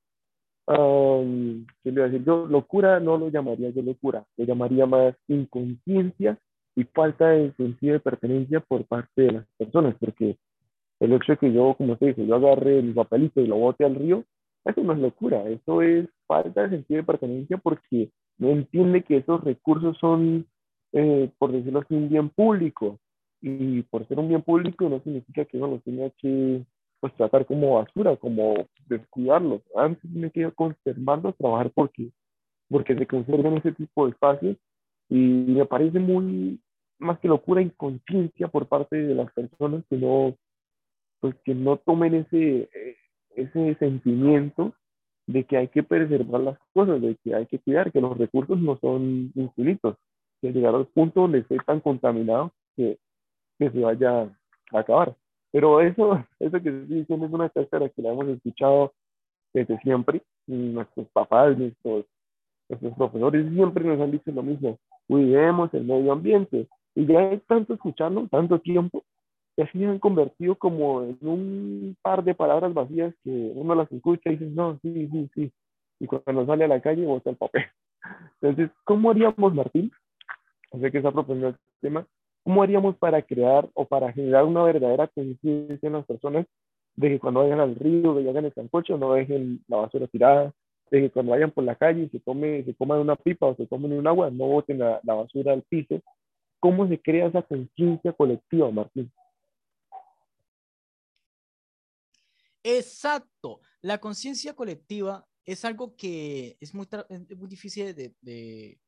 Um, 0.65 1.65
¿Qué 1.83 1.91
le 1.91 2.01
a 2.01 2.05
decir? 2.05 2.23
Yo 2.23 2.45
locura 2.47 2.99
no 2.99 3.17
lo 3.17 3.29
llamaría 3.29 3.69
yo 3.71 3.81
locura, 3.81 4.23
lo 4.37 4.45
llamaría 4.45 4.85
más 4.85 5.15
inconsciencia 5.27 6.39
y 6.75 6.85
falta 6.85 7.29
de 7.29 7.51
sentido 7.53 7.93
de 7.93 7.99
pertenencia 7.99 8.61
por 8.61 8.85
parte 8.85 9.21
de 9.21 9.31
las 9.33 9.45
personas, 9.57 9.95
porque 9.99 10.37
el 10.99 11.13
hecho 11.13 11.33
de 11.33 11.37
que 11.37 11.53
yo, 11.53 11.75
como 11.77 11.93
usted 11.93 12.07
dice, 12.07 12.25
yo 12.25 12.35
agarre 12.35 12.81
mi 12.81 12.93
papelito 12.93 13.41
y 13.41 13.47
lo 13.47 13.57
bote 13.57 13.85
al 13.85 13.95
río, 13.95 14.23
eso 14.65 14.83
no 14.83 14.93
es 14.93 14.99
locura, 14.99 15.47
eso 15.49 15.81
es 15.81 16.07
falta 16.27 16.63
de 16.63 16.69
sentido 16.69 16.97
de 16.99 17.05
pertenencia 17.05 17.57
porque 17.57 18.11
no 18.37 18.49
entiende 18.49 19.03
que 19.03 19.17
esos 19.17 19.43
recursos 19.43 19.97
son, 19.99 20.47
eh, 20.93 21.31
por 21.37 21.51
decirlo 21.51 21.79
así, 21.79 21.93
un 21.93 22.09
bien 22.09 22.29
público. 22.29 22.99
Y 23.41 23.81
por 23.83 24.07
ser 24.07 24.19
un 24.19 24.29
bien 24.29 24.43
público 24.43 24.87
no 24.87 24.99
significa 25.01 25.45
que 25.45 25.57
uno 25.57 25.67
los 25.67 25.83
tenga 25.83 26.09
que 26.11 26.63
pues, 26.99 27.13
tratar 27.15 27.45
como 27.45 27.75
basura, 27.75 28.15
como 28.17 28.67
descuidarlos. 28.87 29.61
Antes 29.75 30.11
tiene 30.11 30.31
que 30.31 30.51
conservarlos, 30.51 31.35
trabajar 31.37 31.71
porque, 31.73 32.11
porque 32.69 32.95
se 32.95 33.07
conserven 33.07 33.57
ese 33.57 33.71
tipo 33.73 34.05
de 34.05 34.11
espacios. 34.11 34.57
Y 35.09 35.17
me 35.17 35.65
parece 35.65 35.99
muy, 35.99 36.61
más 36.99 37.19
que 37.19 37.27
locura, 37.27 37.61
inconsciencia 37.61 38.47
por 38.47 38.67
parte 38.67 38.95
de 38.95 39.15
las 39.15 39.31
personas 39.33 39.83
que 39.89 39.97
no, 39.97 40.35
pues 41.19 41.35
que 41.43 41.53
no 41.53 41.77
tomen 41.77 42.15
ese, 42.15 42.69
eh, 42.73 42.95
ese 43.35 43.75
sentimiento 43.75 44.73
de 45.27 45.43
que 45.43 45.57
hay 45.57 45.67
que 45.67 45.83
preservar 45.83 46.41
las 46.41 46.59
cosas, 46.73 47.01
de 47.01 47.15
que 47.23 47.35
hay 47.35 47.45
que 47.45 47.59
cuidar, 47.59 47.91
que 47.91 48.01
los 48.01 48.17
recursos 48.17 48.59
no 48.59 48.77
son 48.77 49.31
infinitos, 49.35 49.95
que 50.41 50.51
llegar 50.51 50.75
al 50.75 50.87
punto 50.87 51.21
donde 51.21 51.39
esté 51.39 51.57
tan 51.65 51.79
contaminado 51.79 52.51
que, 52.75 52.97
que 53.59 53.69
se 53.69 53.79
vaya 53.79 54.29
a 54.73 54.79
acabar. 54.79 55.15
Pero 55.51 55.81
eso, 55.81 56.23
eso 56.39 56.61
que 56.61 56.69
estoy 56.69 56.99
diciendo 56.99 57.25
es 57.25 57.31
una 57.31 57.49
cáscara 57.49 57.89
que 57.89 58.01
la 58.01 58.11
hemos 58.11 58.27
escuchado 58.27 58.93
desde 59.53 59.77
siempre. 59.79 60.21
Nuestros 60.47 61.07
papás, 61.09 61.57
nuestros, 61.57 62.05
nuestros 62.69 62.93
profesores 62.95 63.49
siempre 63.53 63.85
nos 63.85 63.99
han 64.01 64.11
dicho 64.11 64.31
lo 64.31 64.43
mismo. 64.43 64.79
Cuidemos 65.07 65.73
el 65.73 65.83
medio 65.83 66.11
ambiente. 66.11 66.67
Y 66.95 67.05
ya 67.05 67.19
hay 67.19 67.37
tanto 67.47 67.73
escucharlo, 67.73 68.27
tanto 68.29 68.59
tiempo, 68.59 69.03
que 69.55 69.63
así 69.63 69.83
han 69.83 69.99
convertido 69.99 70.55
como 70.55 71.03
en 71.03 71.17
un 71.21 71.97
par 72.01 72.23
de 72.23 72.35
palabras 72.35 72.73
vacías 72.73 73.13
que 73.23 73.29
uno 73.29 73.75
las 73.75 73.91
escucha 73.91 74.29
y 74.31 74.37
dice, 74.37 74.51
no, 74.51 74.79
sí, 74.81 75.07
sí, 75.11 75.29
sí. 75.35 75.51
Y 75.99 76.07
cuando 76.07 76.45
sale 76.45 76.65
a 76.65 76.69
la 76.69 76.81
calle, 76.81 77.05
bota 77.05 77.29
el 77.29 77.35
papel. 77.35 77.65
Entonces, 78.41 78.71
¿cómo 78.83 79.11
haríamos, 79.11 79.53
Martín? 79.53 79.91
O 80.71 80.79
sea 80.79 80.89
que 80.89 80.97
está 80.97 81.11
proponiendo 81.11 81.49
el 81.49 81.55
tema. 81.81 82.07
¿Cómo 82.43 82.63
haríamos 82.63 82.95
para 82.97 83.21
crear 83.21 83.69
o 83.73 83.85
para 83.85 84.11
generar 84.13 84.45
una 84.45 84.63
verdadera 84.63 85.07
conciencia 85.07 85.87
en 85.87 85.93
las 85.93 86.05
personas 86.05 86.45
de 86.95 87.09
que 87.09 87.19
cuando 87.19 87.41
vayan 87.41 87.59
al 87.59 87.75
río, 87.75 88.15
que 88.15 88.23
vayan 88.23 88.45
el 88.45 88.53
sancocho, 88.53 88.97
no 88.97 89.13
dejen 89.13 89.63
la 89.67 89.77
basura 89.77 90.07
tirada, 90.07 90.53
de 90.89 91.01
que 91.01 91.09
cuando 91.11 91.31
vayan 91.31 91.51
por 91.51 91.63
la 91.63 91.75
calle 91.75 92.03
y 92.03 92.09
se, 92.09 92.19
tome, 92.19 92.63
se 92.63 92.73
coman 92.73 92.99
una 92.99 93.15
pipa 93.15 93.45
o 93.45 93.55
se 93.55 93.67
tomen 93.67 93.93
un 93.93 94.07
agua, 94.07 94.29
no 94.31 94.47
boten 94.47 94.79
la, 94.79 94.99
la 95.03 95.13
basura 95.13 95.53
al 95.53 95.61
piso? 95.63 95.99
¿Cómo 96.59 96.87
se 96.87 96.99
crea 96.99 97.27
esa 97.27 97.41
conciencia 97.43 98.11
colectiva, 98.13 98.71
Martín? 98.71 99.11
Exacto. 102.63 103.61
La 103.81 103.99
conciencia 103.99 104.53
colectiva 104.55 105.27
es 105.45 105.65
algo 105.65 105.95
que 105.95 106.57
es 106.59 106.73
muy, 106.73 106.87
muy 107.35 107.47
difícil 107.49 107.95
de, 107.95 108.79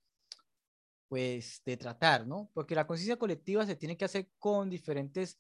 pues, 1.08 1.62
de 1.66 1.78
tratar, 1.78 2.28
¿no? 2.28 2.50
Porque 2.54 2.76
la 2.76 2.88
conciencia 2.88 3.18
colectiva 3.18 3.66
se 3.66 3.76
tiene 3.76 3.98
que 3.98 4.06
hacer 4.06 4.30
con 4.40 4.70
diferentes 4.70 5.40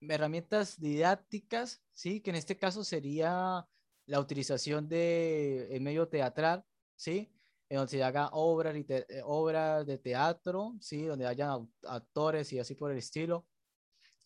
herramientas 0.00 0.78
didácticas, 0.80 1.82
¿sí? 1.92 2.20
Que 2.20 2.30
en 2.30 2.36
este 2.36 2.56
caso 2.58 2.84
sería 2.84 3.66
la 4.06 4.20
utilización 4.20 4.88
de 4.88 5.78
medio 5.80 6.08
teatral, 6.08 6.64
¿sí? 6.96 7.32
En 7.68 7.78
donde 7.78 7.90
se 7.90 8.02
haga 8.02 8.30
obras, 8.32 8.74
eh, 8.76 9.04
obras 9.24 9.86
de 9.86 9.98
teatro, 9.98 10.74
¿sí? 10.80 11.04
Donde 11.04 11.26
haya 11.26 11.56
actores 11.84 12.52
y 12.52 12.58
así 12.58 12.74
por 12.74 12.90
el 12.92 12.98
estilo, 12.98 13.46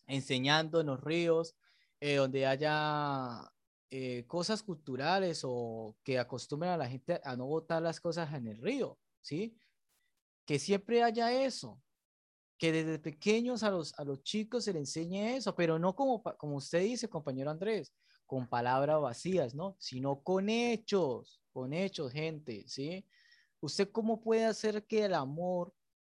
enseñando 0.07 0.81
en 0.81 0.87
los 0.87 1.01
ríos, 1.01 1.55
eh, 2.05 2.15
donde 2.15 2.45
haya 2.45 3.49
eh, 3.89 4.25
cosas 4.27 4.61
culturales 4.61 5.43
o 5.45 5.95
que 6.03 6.19
acostumbren 6.19 6.73
a 6.73 6.77
la 6.77 6.89
gente 6.89 7.21
a 7.23 7.37
no 7.37 7.45
botar 7.45 7.81
las 7.81 8.01
cosas 8.01 8.33
en 8.33 8.45
el 8.49 8.57
río, 8.57 8.99
¿sí? 9.21 9.57
Que 10.45 10.59
siempre 10.59 11.01
haya 11.01 11.31
eso, 11.31 11.81
que 12.57 12.73
desde 12.73 12.99
pequeños 12.99 13.63
a 13.63 13.71
los, 13.71 13.97
a 13.97 14.03
los 14.03 14.21
chicos 14.21 14.65
se 14.65 14.73
les 14.73 14.81
enseñe 14.81 15.37
eso, 15.37 15.55
pero 15.55 15.79
no 15.79 15.95
como, 15.95 16.21
como 16.21 16.57
usted 16.57 16.81
dice, 16.81 17.07
compañero 17.07 17.51
Andrés, 17.51 17.93
con 18.25 18.49
palabras 18.49 18.99
vacías, 18.99 19.55
¿no? 19.55 19.77
Sino 19.79 20.21
con 20.23 20.49
hechos, 20.49 21.41
con 21.53 21.71
hechos, 21.71 22.11
gente, 22.11 22.65
¿sí? 22.67 23.07
¿Usted 23.61 23.89
cómo 23.93 24.19
puede 24.19 24.43
hacer 24.43 24.85
que 24.85 25.05
el 25.05 25.13
amor 25.13 25.73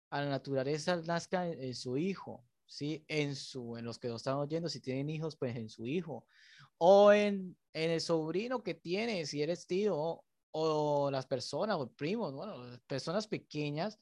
a 0.10 0.20
la 0.20 0.32
naturaleza 0.32 0.98
nazca 0.98 1.48
en 1.48 1.74
su 1.74 1.96
hijo? 1.98 2.44
¿Sí? 2.68 3.04
En, 3.08 3.36
su, 3.36 3.78
en 3.78 3.86
los 3.86 3.98
que 3.98 4.10
lo 4.10 4.18
están 4.18 4.36
oyendo, 4.36 4.70
si 4.70 4.80
tienen 4.80 5.10
hijos, 5.10 5.36
pues 5.36 5.56
en 5.56 5.70
su 5.70 5.86
hijo. 5.88 6.26
O 6.78 7.12
en, 7.12 7.58
en 7.74 7.92
el 7.92 8.02
sobrino 8.02 8.64
que 8.64 8.76
tiene, 8.76 9.26
si 9.26 9.42
eres 9.42 9.66
tío, 9.66 10.24
o, 10.52 11.12
las 11.12 11.26
personas, 11.26 11.78
o 11.78 11.92
primos, 11.92 12.34
bueno, 12.34 12.56
personas 12.88 13.28
pequeñas. 13.28 14.00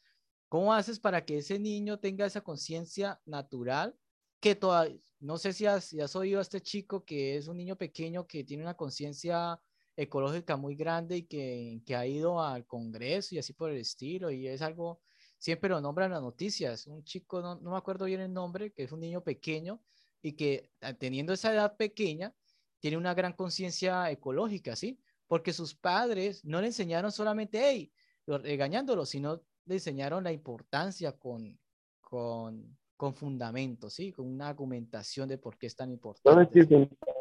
¿Cómo 0.50 0.74
haces 0.74 1.00
para 1.00 1.25
que 1.25 1.38
ese 1.39 1.60
niño 1.60 2.00
tenga 2.00 2.25
esa 2.25 2.41
conciencia 2.41 3.22
natural? 3.25 3.95
Que 4.39 4.55
todavía, 4.55 4.98
no 5.19 5.38
sé 5.38 5.53
si 5.53 5.65
has, 5.65 5.86
si 5.86 6.01
has 6.01 6.15
oído 6.15 6.39
a 6.39 6.41
este 6.43 6.62
chico 6.62 7.03
que 7.03 7.38
es 7.38 7.48
un 7.48 7.57
niño 7.57 7.77
pequeño 7.77 8.27
que 8.27 8.43
tiene 8.43 8.63
una 8.63 8.75
conciencia 8.75 9.60
ecológica 9.98 10.57
muy 10.57 10.75
grande 10.75 11.17
y 11.17 11.24
que, 11.24 11.81
que, 11.86 11.95
ha 11.95 12.05
ido 12.05 12.41
al 12.41 12.65
Congreso 12.65 13.36
y 13.36 13.39
así 13.39 13.53
por 13.53 13.72
el 13.72 13.77
estilo, 13.77 14.29
y 14.29 14.48
es 14.48 14.62
algo 14.62 15.00
siempre 15.45 15.69
lo 15.69 15.79
nombran 15.79 16.09
las 16.09 16.23
noticias. 16.23 16.87
Un 16.87 17.03
chico, 17.03 17.39
no, 17.39 17.53
no 17.53 17.69
me 17.69 17.77
acuerdo 17.77 18.05
bien 18.05 18.19
el 18.19 18.33
nombre, 18.33 18.71
que 18.71 18.81
es 18.81 18.91
un 18.91 18.99
niño 18.99 19.21
pequeño 19.21 19.79
y 20.23 20.31
que 20.31 20.71
ah, 20.81 20.93
teniendo 20.93 21.33
esa 21.33 21.53
edad 21.53 21.77
pequeña, 21.77 22.33
tiene 22.79 22.97
una 22.97 23.13
gran 23.13 23.33
conciencia 23.33 24.09
ecológica, 24.09 24.75
¿sí? 24.75 24.99
Porque 25.27 25.53
sus 25.53 25.75
padres 25.75 26.43
no 26.45 26.61
le 26.61 26.67
enseñaron 26.67 27.11
solamente, 27.11 27.61
hey, 27.63 27.91
regañándolo, 28.25 29.05
sino 29.05 29.39
le 29.65 29.75
enseñaron 29.75 30.23
la 30.23 30.31
importancia 30.31 31.11
con, 31.11 31.59
con, 32.01 32.75
con 32.97 33.13
fundamentos, 33.13 33.93
¿sí? 33.93 34.11
Con 34.11 34.25
una 34.27 34.47
argumentación 34.47 35.29
de 35.29 35.37
por 35.37 35.59
qué 35.59 35.67
es 35.67 35.75
tan 35.75 35.91
importante. 35.91 36.59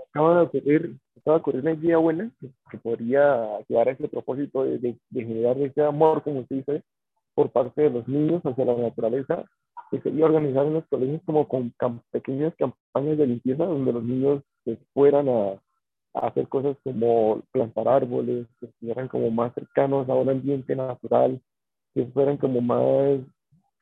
acaba 0.08 0.36
de 0.36 0.42
ocurrir, 0.46 0.98
acaba 1.18 1.36
de 1.36 1.40
ocurrir 1.42 1.60
una 1.60 1.74
idea 1.74 1.98
buena 1.98 2.32
que, 2.40 2.78
podría 2.78 3.58
llevar 3.68 3.90
a 3.90 3.92
ese 3.92 4.08
propósito 4.08 4.64
de, 4.64 4.78
de, 4.78 4.98
de 5.10 5.24
generar 5.24 5.58
ese 5.58 5.82
amor, 5.82 6.22
como 6.22 6.40
usted 6.40 6.56
dice, 6.56 6.82
por 7.34 7.50
parte 7.50 7.82
de 7.82 7.90
los 7.90 8.06
niños 8.08 8.42
hacia 8.44 8.64
la 8.64 8.74
naturaleza, 8.74 9.44
que 9.90 10.00
sería 10.00 10.26
organizar 10.26 10.66
en 10.66 10.74
los 10.74 10.86
colegios 10.86 11.20
como 11.24 11.46
con 11.46 11.72
pequeñas 12.10 12.54
campañas 12.56 13.18
de 13.18 13.26
limpieza 13.26 13.64
donde 13.64 13.92
los 13.92 14.02
niños 14.02 14.42
pues, 14.64 14.78
fueran 14.92 15.28
a, 15.28 15.52
a, 16.14 16.26
hacer 16.28 16.48
cosas 16.48 16.76
como 16.82 17.42
plantar 17.52 17.88
árboles, 17.88 18.46
que 18.60 18.66
estuvieran 18.66 19.08
como 19.08 19.30
más 19.30 19.52
cercanos 19.54 20.08
a 20.08 20.14
un 20.14 20.30
ambiente 20.30 20.74
natural, 20.74 21.40
que 21.94 22.06
fueran 22.06 22.36
como 22.36 22.60
más, 22.60 23.20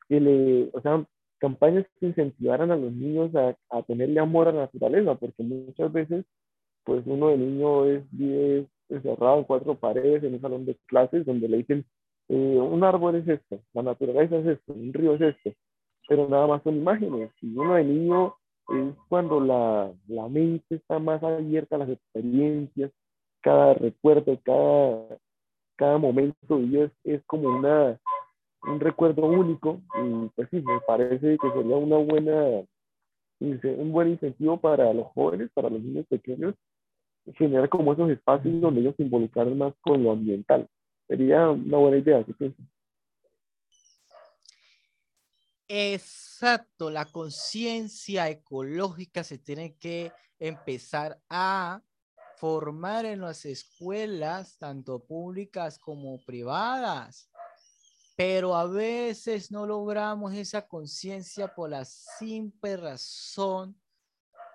que 0.07 0.19
le, 0.19 0.69
o 0.73 0.81
sea, 0.81 1.05
campañas 1.39 1.85
que 1.99 2.07
incentivaran 2.07 2.71
a 2.71 2.75
los 2.75 2.91
niños 2.91 3.33
a, 3.35 3.55
a 3.69 3.83
tenerle 3.83 4.19
amor 4.19 4.47
a 4.47 4.51
la 4.51 4.61
naturaleza, 4.61 5.15
porque 5.15 5.43
muchas 5.43 5.91
veces, 5.91 6.25
pues 6.83 7.03
uno 7.05 7.29
de 7.29 7.37
niño 7.37 7.85
es, 7.85 8.03
vive 8.11 8.67
encerrado 8.89 9.39
en 9.39 9.43
cuatro 9.45 9.75
paredes 9.75 10.23
en 10.23 10.35
un 10.35 10.41
salón 10.41 10.65
de 10.65 10.77
clases 10.85 11.25
donde 11.25 11.47
le 11.47 11.57
dicen 11.57 11.85
un 12.35 12.83
árbol 12.83 13.15
es 13.15 13.27
esto, 13.27 13.59
la 13.73 13.83
naturaleza 13.83 14.37
es 14.37 14.45
esto, 14.45 14.73
un 14.73 14.93
río 14.93 15.15
es 15.15 15.21
esto, 15.21 15.51
pero 16.07 16.27
nada 16.27 16.47
más 16.47 16.63
son 16.63 16.77
imágenes. 16.77 17.31
Y 17.41 17.55
uno 17.55 17.75
de 17.75 17.83
niño 17.83 18.35
es 18.69 18.95
cuando 19.09 19.39
la, 19.39 19.91
la 20.07 20.27
mente 20.29 20.75
está 20.75 20.99
más 20.99 21.21
abierta 21.23 21.75
a 21.75 21.79
las 21.79 21.89
experiencias, 21.89 22.91
cada 23.41 23.73
recuerdo, 23.73 24.39
cada, 24.43 25.17
cada 25.75 25.97
momento 25.97 26.57
de 26.57 26.85
es, 26.85 26.91
es 27.03 27.23
como 27.25 27.49
una, 27.49 27.99
un 28.63 28.79
recuerdo 28.79 29.25
único 29.25 29.81
y 30.01 30.29
pues 30.35 30.47
sí, 30.49 30.61
me 30.61 30.79
parece 30.87 31.37
que 31.37 31.51
sería 31.51 31.75
una 31.75 31.97
buena 31.97 32.63
un 33.39 33.91
buen 33.91 34.09
incentivo 34.09 34.57
para 34.57 34.93
los 34.93 35.07
jóvenes, 35.07 35.49
para 35.53 35.69
los 35.69 35.81
niños 35.81 36.05
pequeños, 36.07 36.55
generar 37.35 37.69
como 37.69 37.93
esos 37.93 38.09
espacios 38.09 38.61
donde 38.61 38.81
ellos 38.81 38.95
se 38.95 39.03
involucran 39.03 39.57
más 39.57 39.73
con 39.81 40.03
lo 40.03 40.11
ambiental. 40.11 40.67
Sería 41.13 41.47
una 41.47 41.77
buena 41.77 41.97
idea, 41.97 42.23
¿qué 42.23 42.33
piensas? 42.33 42.65
Exacto, 45.67 46.89
la 46.89 47.05
conciencia 47.05 48.27
ecológica 48.29 49.23
se 49.23 49.37
tiene 49.37 49.77
que 49.77 50.11
empezar 50.39 51.21
a 51.29 51.83
formar 52.37 53.05
en 53.05 53.21
las 53.21 53.45
escuelas, 53.45 54.57
tanto 54.57 55.05
públicas 55.05 55.77
como 55.77 56.17
privadas. 56.25 57.29
Pero 58.15 58.55
a 58.55 58.65
veces 58.65 59.51
no 59.51 59.67
logramos 59.67 60.33
esa 60.33 60.67
conciencia 60.67 61.53
por 61.53 61.69
la 61.69 61.85
simple 61.85 62.75
razón 62.75 63.79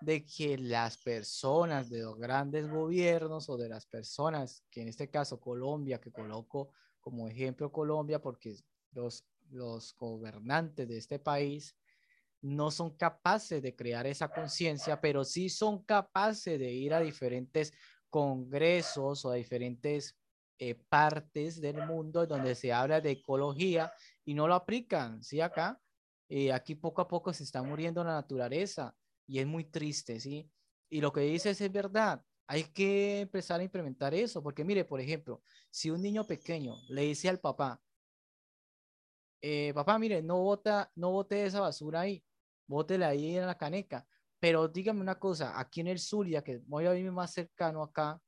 de 0.01 0.25
que 0.25 0.57
las 0.59 0.99
personas 0.99 1.89
de 1.89 2.01
los 2.01 2.17
grandes 2.19 2.69
gobiernos 2.69 3.49
o 3.49 3.57
de 3.57 3.69
las 3.69 3.87
personas, 3.87 4.65
que 4.71 4.83
en 4.83 4.89
este 4.89 5.11
caso 5.11 5.41
Colombia, 5.41 6.01
que 6.01 6.13
coloco 6.13 6.73
como 7.01 7.29
ejemplo 7.29 7.73
Colombia, 7.73 8.21
porque 8.21 8.55
los, 8.93 9.25
los 9.51 9.95
gobernantes 9.97 10.89
de 10.89 10.99
este 10.99 11.19
país 11.19 11.77
no 12.41 12.71
son 12.71 12.97
capaces 12.97 13.63
de 13.63 13.75
crear 13.75 14.07
esa 14.07 14.29
conciencia, 14.29 15.01
pero 15.01 15.25
sí 15.25 15.49
son 15.49 15.83
capaces 15.83 16.59
de 16.59 16.73
ir 16.73 16.95
a 16.95 17.01
diferentes 17.01 17.73
congresos 18.11 19.25
o 19.25 19.31
a 19.31 19.35
diferentes 19.35 20.17
eh, 20.59 20.75
partes 20.75 21.61
del 21.61 21.87
mundo 21.87 22.27
donde 22.27 22.55
se 22.55 22.73
habla 22.73 23.01
de 23.01 23.13
ecología 23.13 23.93
y 24.25 24.35
no 24.35 24.47
lo 24.49 24.55
aplican, 24.55 25.23
¿sí? 25.23 25.41
Acá, 25.41 25.81
eh, 26.29 26.53
aquí 26.53 26.75
poco 26.75 27.01
a 27.01 27.09
poco 27.09 27.33
se 27.33 27.45
está 27.45 27.63
muriendo 27.63 28.05
la 28.05 28.13
naturaleza 28.13 28.97
y 29.29 29.39
es 29.39 29.47
muy 29.47 29.65
triste, 29.65 30.19
¿sí? 30.19 30.51
Y 30.89 31.01
lo 31.01 31.13
que 31.13 31.21
dices 31.21 31.61
es 31.61 31.71
verdad, 31.71 32.25
hay 32.49 32.65
que 32.65 33.21
empezar 33.21 33.61
a 33.61 33.63
implementar 33.63 34.15
eso, 34.15 34.43
porque 34.43 34.65
mire, 34.65 34.85
por 34.85 35.01
ejemplo, 35.01 35.43
si 35.71 35.91
un 35.91 36.01
niño 36.01 36.27
pequeño 36.27 36.75
le 36.89 37.03
dice 37.03 37.29
al 37.29 37.39
papá, 37.39 37.81
eh, 39.43 39.73
papá, 39.75 39.99
mire, 39.99 40.23
no 40.23 40.39
bota, 40.39 40.91
no 40.97 41.13
bote 41.13 41.45
esa 41.45 41.61
basura 41.61 42.01
ahí, 42.01 42.25
bótela 42.67 43.09
ahí 43.09 43.37
en 43.37 43.47
la 43.47 43.57
caneca. 43.57 44.07
Pero 44.41 44.67
dígame 44.67 45.01
una 45.01 45.19
cosa, 45.19 45.59
aquí 45.61 45.81
en 45.81 45.89
el 45.89 45.99
Zulia, 45.99 46.43
que 46.43 46.59
voy 46.67 46.87
a 46.87 46.93
vivir 46.93 47.13
más 47.13 47.33
cercano 47.33 47.83
acá, 47.83 48.21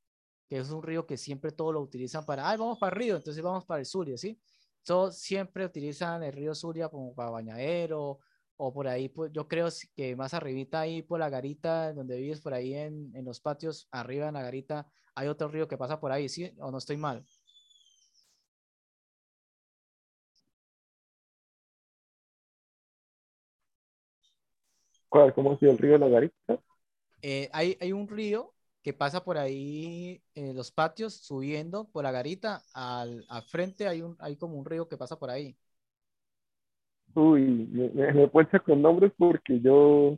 que 0.47 0.57
es 0.57 0.69
un 0.69 0.83
río 0.83 1.07
que 1.07 1.17
siempre 1.17 1.51
todos 1.51 1.73
lo 1.73 1.81
utilizan 1.81 2.25
para, 2.25 2.47
ay, 2.47 2.57
vamos 2.57 2.77
para 2.77 2.93
el 2.93 3.01
río, 3.01 3.15
entonces 3.15 3.41
vamos 3.41 3.65
para 3.65 3.79
el 3.79 3.85
Zulia, 3.85 4.17
¿sí? 4.17 4.39
Todos 4.83 5.17
siempre 5.17 5.65
utilizan 5.65 6.21
el 6.23 6.33
río 6.33 6.53
Zulia 6.53 6.89
como 6.89 7.15
para 7.15 7.31
bañadero, 7.31 8.19
o 8.63 8.71
por 8.71 8.87
ahí, 8.87 9.09
pues 9.09 9.31
yo 9.33 9.47
creo 9.47 9.69
que 9.95 10.15
más 10.15 10.35
arribita 10.35 10.81
ahí 10.81 11.01
por 11.01 11.19
la 11.19 11.29
garita, 11.31 11.93
donde 11.93 12.17
vives 12.17 12.41
por 12.41 12.53
ahí 12.53 12.75
en, 12.75 13.11
en 13.15 13.25
los 13.25 13.39
patios, 13.39 13.87
arriba 13.91 14.27
en 14.27 14.35
la 14.35 14.43
garita, 14.43 14.87
hay 15.15 15.29
otro 15.29 15.47
río 15.47 15.67
que 15.67 15.77
pasa 15.77 15.99
por 15.99 16.11
ahí, 16.11 16.29
¿sí? 16.29 16.53
¿O 16.59 16.69
no 16.69 16.77
estoy 16.77 16.97
mal? 16.97 17.25
¿Cuál? 25.09 25.33
¿Cómo 25.33 25.53
ha 25.53 25.57
sido 25.57 25.71
el 25.71 25.79
río 25.79 25.93
de 25.93 25.99
la 25.99 26.07
Garita? 26.07 26.59
Eh, 27.23 27.49
hay, 27.51 27.77
hay 27.81 27.91
un 27.93 28.07
río 28.07 28.53
que 28.83 28.93
pasa 28.93 29.23
por 29.23 29.39
ahí 29.39 30.23
en 30.35 30.55
los 30.55 30.71
patios, 30.71 31.15
subiendo 31.15 31.89
por 31.89 32.03
la 32.03 32.11
garita, 32.11 32.63
al, 32.73 33.25
al 33.27 33.43
frente 33.43 33.87
hay, 33.87 34.03
un, 34.03 34.15
hay 34.19 34.37
como 34.37 34.55
un 34.55 34.65
río 34.65 34.87
que 34.87 34.97
pasa 34.97 35.17
por 35.17 35.31
ahí. 35.31 35.57
Uy, 37.15 37.41
me, 37.71 37.89
me, 37.89 38.13
me 38.13 38.59
con 38.59 38.81
nombres 38.81 39.11
porque 39.17 39.59
yo, 39.59 40.17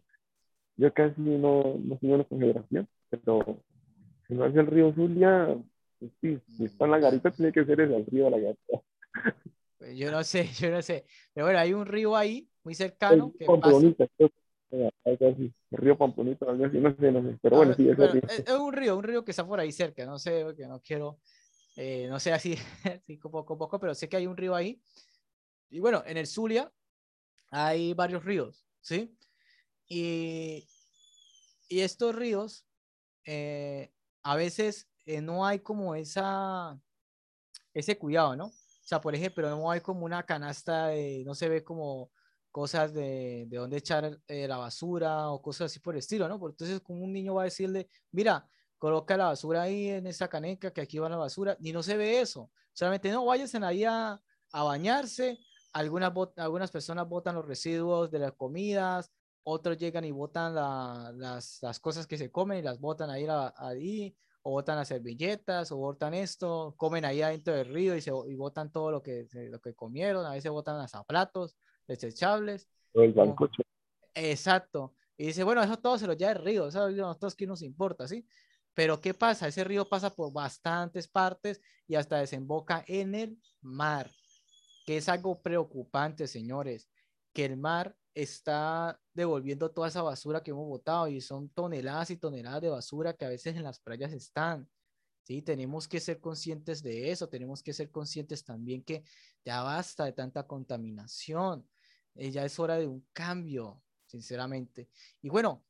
yo 0.77 0.93
casi 0.93 1.21
no, 1.21 1.79
no 1.83 1.97
sigo 1.99 2.17
la 2.17 2.25
geografía, 2.25 2.85
pero 3.09 3.59
si 4.27 4.33
no 4.33 4.45
es 4.45 4.55
el 4.55 4.67
río 4.67 4.93
Zulia, 4.93 5.57
pues 5.99 6.11
sí, 6.21 6.39
si 6.57 6.65
está 6.65 6.85
en 6.85 6.91
la 6.91 6.99
garita, 6.99 7.31
tiene 7.31 7.51
que 7.51 7.65
ser 7.65 7.81
el 7.81 8.05
río 8.05 8.25
de 8.25 8.31
la 8.31 8.39
garita. 8.39 8.81
Pues 9.77 9.97
yo 9.97 10.11
no 10.11 10.23
sé, 10.23 10.47
yo 10.59 10.69
no 10.69 10.81
sé. 10.81 11.05
Pero 11.33 11.47
bueno, 11.47 11.59
hay 11.59 11.73
un 11.73 11.85
río 11.85 12.15
ahí, 12.15 12.47
muy 12.63 12.75
cercano, 12.75 13.33
que 13.37 13.45
pasa, 13.45 13.77
el 13.77 13.97
río 15.71 15.97
así, 15.99 16.79
no 16.79 16.95
sé, 16.95 17.11
no 17.11 17.21
sé, 17.21 17.37
pero 17.41 17.57
bueno, 17.57 17.73
sí, 17.73 17.87
es, 17.89 18.45
es, 18.47 18.53
un 18.53 18.73
río, 18.73 18.97
un 18.97 19.03
río 19.03 19.23
que 19.23 19.31
está 19.31 19.45
por 19.45 19.59
ahí 19.59 19.71
cerca, 19.71 20.05
no 20.05 20.17
sé, 20.17 20.45
que 20.57 20.65
no 20.65 20.81
quiero, 20.81 21.19
eh, 21.75 22.07
no 22.09 22.19
sé 22.19 22.33
así, 22.33 22.55
así 22.85 23.17
poco 23.17 23.53
a 23.53 23.57
poco, 23.57 23.79
pero 23.79 23.93
sé 23.93 24.09
que 24.09 24.17
hay 24.17 24.27
un 24.27 24.37
río 24.37 24.55
ahí. 24.55 24.79
Y 25.69 25.79
bueno, 25.79 26.03
en 26.05 26.17
el 26.17 26.27
Zulia 26.27 26.71
hay 27.53 27.93
varios 27.93 28.25
ríos, 28.25 28.65
¿sí? 28.81 29.15
Y, 29.87 30.67
y 31.69 31.81
estos 31.81 32.15
ríos, 32.15 32.65
eh, 33.25 33.93
a 34.23 34.35
veces 34.35 34.89
eh, 35.05 35.21
no 35.21 35.45
hay 35.45 35.59
como 35.59 35.95
esa, 35.95 36.81
ese 37.73 37.97
cuidado, 37.99 38.35
¿no? 38.35 38.45
O 38.47 38.85
sea, 38.85 39.01
por 39.01 39.15
ejemplo, 39.15 39.49
no 39.49 39.69
hay 39.69 39.81
como 39.81 40.05
una 40.05 40.23
canasta 40.23 40.87
de, 40.87 41.23
no 41.25 41.35
se 41.35 41.47
ve 41.47 41.63
como 41.63 42.11
cosas 42.51 42.93
de, 42.93 43.45
de 43.47 43.57
dónde 43.57 43.77
echar 43.77 44.19
eh, 44.27 44.47
la 44.47 44.57
basura 44.57 45.29
o 45.29 45.41
cosas 45.41 45.71
así 45.71 45.79
por 45.79 45.93
el 45.95 45.99
estilo, 45.99 46.27
¿no? 46.27 46.39
Porque 46.39 46.53
entonces 46.53 46.81
como 46.81 47.03
un 47.03 47.13
niño 47.13 47.35
va 47.35 47.43
a 47.43 47.45
decirle, 47.45 47.87
mira, 48.11 48.47
coloca 48.79 49.15
la 49.15 49.25
basura 49.25 49.63
ahí 49.63 49.89
en 49.89 50.07
esa 50.07 50.27
caneca 50.27 50.71
que 50.71 50.81
aquí 50.81 50.97
va 50.99 51.09
la 51.09 51.17
basura, 51.17 51.55
ni 51.59 51.71
no 51.71 51.83
se 51.83 51.97
ve 51.97 52.19
eso. 52.19 52.51
Solamente 52.73 53.11
no, 53.11 53.25
vayan 53.25 53.63
ahí 53.63 53.83
a, 53.83 54.21
a 54.51 54.63
bañarse, 54.63 55.39
algunas, 55.73 56.13
algunas 56.37 56.71
personas 56.71 57.07
botan 57.09 57.35
los 57.35 57.45
residuos 57.45 58.11
de 58.11 58.19
las 58.19 58.33
comidas, 58.33 59.11
otros 59.43 59.77
llegan 59.77 60.05
y 60.05 60.11
botan 60.11 60.55
la, 60.55 61.11
las, 61.15 61.59
las, 61.61 61.79
cosas 61.79 62.07
que 62.07 62.17
se 62.17 62.31
comen 62.31 62.59
y 62.59 62.61
las 62.61 62.79
botan 62.79 63.09
ahí, 63.09 63.25
ahí 63.57 64.15
o 64.43 64.51
botan 64.51 64.77
las 64.77 64.87
servilletas, 64.89 65.71
o 65.71 65.77
botan 65.77 66.13
esto, 66.13 66.75
comen 66.77 67.05
ahí 67.05 67.21
adentro 67.21 67.53
del 67.53 67.67
río 67.67 67.95
y, 67.95 68.01
se, 68.01 68.11
y 68.27 68.35
botan 68.35 68.71
todo 68.71 68.91
lo 68.91 69.01
que, 69.01 69.27
lo 69.33 69.59
que 69.59 69.73
comieron, 69.73 70.25
a 70.25 70.31
veces 70.31 70.51
botan 70.51 70.79
hasta 70.79 71.03
platos 71.03 71.57
desechables. 71.87 72.69
El 72.93 73.13
Exacto. 74.13 74.93
Y 75.17 75.27
dice, 75.27 75.43
bueno, 75.43 75.63
eso 75.63 75.77
todo 75.77 75.97
se 75.97 76.07
lo 76.07 76.13
lleva 76.13 76.31
el 76.31 76.43
río, 76.43 76.67
eso 76.67 76.83
a 76.83 76.91
nosotros 76.91 77.35
qué 77.35 77.47
nos 77.47 77.61
importa, 77.61 78.07
¿sí? 78.07 78.25
Pero 78.73 78.99
¿qué 78.99 79.13
pasa? 79.13 79.47
Ese 79.47 79.63
río 79.63 79.87
pasa 79.87 80.13
por 80.13 80.33
bastantes 80.33 81.07
partes 81.07 81.61
y 81.87 81.95
hasta 81.95 82.17
desemboca 82.17 82.83
en 82.87 83.15
el 83.15 83.37
mar, 83.61 84.09
que 84.85 84.97
es 84.97 85.09
algo 85.09 85.41
preocupante, 85.41 86.27
señores, 86.27 86.89
que 87.33 87.45
el 87.45 87.57
mar 87.57 87.95
está 88.13 89.01
devolviendo 89.13 89.71
toda 89.71 89.87
esa 89.87 90.01
basura 90.03 90.43
que 90.43 90.51
hemos 90.51 90.67
botado 90.67 91.07
y 91.07 91.19
son 91.21 91.49
toneladas 91.49 92.11
y 92.11 92.17
toneladas 92.17 92.61
de 92.61 92.69
basura 92.69 93.13
que 93.13 93.25
a 93.25 93.29
veces 93.29 93.55
en 93.55 93.63
las 93.63 93.79
playas 93.79 94.13
están. 94.13 94.69
Sí, 95.23 95.41
tenemos 95.41 95.87
que 95.87 95.99
ser 95.99 96.19
conscientes 96.19 96.83
de 96.83 97.11
eso, 97.11 97.29
tenemos 97.29 97.63
que 97.63 97.73
ser 97.73 97.89
conscientes 97.91 98.43
también 98.43 98.83
que 98.83 99.03
ya 99.45 99.61
basta 99.63 100.05
de 100.05 100.11
tanta 100.11 100.45
contaminación, 100.45 101.67
eh, 102.15 102.29
ya 102.29 102.43
es 102.45 102.59
hora 102.59 102.77
de 102.77 102.87
un 102.87 103.07
cambio, 103.13 103.81
sinceramente. 104.05 104.89
Y 105.21 105.29
bueno, 105.29 105.65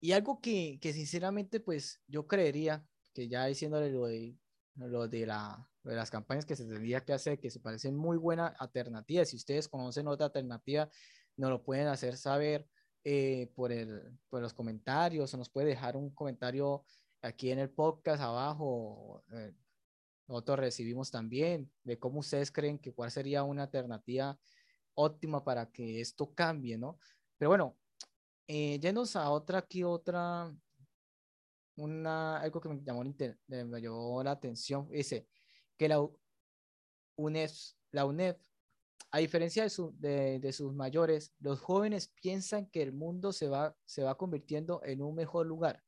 y 0.00 0.12
algo 0.12 0.40
que, 0.40 0.78
que 0.82 0.92
sinceramente, 0.92 1.60
pues 1.60 2.02
yo 2.06 2.26
creería 2.26 2.86
que 3.14 3.26
ya 3.26 3.46
diciéndole 3.46 3.90
lo 3.90 4.06
de, 4.06 4.36
lo 4.76 5.08
de, 5.08 5.26
la, 5.26 5.68
de 5.82 5.94
las 5.94 6.10
campañas 6.10 6.44
que 6.44 6.56
se 6.56 6.64
tendría 6.64 7.04
que 7.04 7.12
hacer, 7.12 7.38
que 7.38 7.50
se 7.50 7.60
parecen 7.60 7.96
muy 7.96 8.16
buena 8.16 8.48
alternativa, 8.48 9.24
si 9.24 9.36
ustedes 9.36 9.68
conocen 9.68 10.08
otra 10.08 10.26
alternativa, 10.26 10.88
nos 11.36 11.50
lo 11.50 11.62
pueden 11.62 11.88
hacer 11.88 12.16
saber 12.16 12.66
eh, 13.04 13.50
por, 13.54 13.72
el, 13.72 14.18
por 14.28 14.40
los 14.40 14.54
comentarios 14.54 15.32
o 15.32 15.36
nos 15.36 15.50
puede 15.50 15.68
dejar 15.68 15.96
un 15.96 16.10
comentario 16.10 16.84
aquí 17.22 17.50
en 17.50 17.58
el 17.58 17.70
podcast 17.70 18.22
abajo, 18.22 19.24
eh, 19.32 19.52
nosotros 20.26 20.58
recibimos 20.58 21.10
también 21.10 21.70
de 21.82 21.98
cómo 21.98 22.20
ustedes 22.20 22.50
creen 22.50 22.78
que 22.78 22.92
cuál 22.92 23.10
sería 23.10 23.42
una 23.42 23.64
alternativa 23.64 24.38
óptima 24.94 25.44
para 25.44 25.70
que 25.70 26.00
esto 26.00 26.32
cambie, 26.34 26.78
¿no? 26.78 26.98
Pero 27.36 27.50
bueno, 27.50 27.76
eh, 28.46 28.78
yéndonos 28.80 29.16
a 29.16 29.30
otra 29.30 29.58
aquí, 29.58 29.84
otra, 29.84 30.54
una, 31.76 32.38
algo 32.40 32.60
que 32.60 32.68
me 32.68 32.80
llamó, 32.82 33.04
me 33.04 33.80
llamó 33.80 34.22
la 34.22 34.32
atención, 34.32 34.88
dice 34.90 35.26
que 35.76 35.88
la 35.88 36.06
UNEF, 37.16 37.52
la 37.90 38.04
UNEF, 38.04 38.38
a 39.10 39.18
diferencia 39.18 39.62
de, 39.62 39.70
su, 39.70 39.94
de, 39.98 40.38
de, 40.40 40.52
sus 40.52 40.72
mayores, 40.74 41.34
los 41.38 41.60
jóvenes 41.60 42.12
piensan 42.20 42.66
que 42.66 42.82
el 42.82 42.92
mundo 42.92 43.32
se 43.32 43.48
va, 43.48 43.76
se 43.84 44.02
va 44.02 44.16
convirtiendo 44.16 44.80
en 44.84 45.02
un 45.02 45.14
mejor 45.14 45.46
lugar 45.46 45.84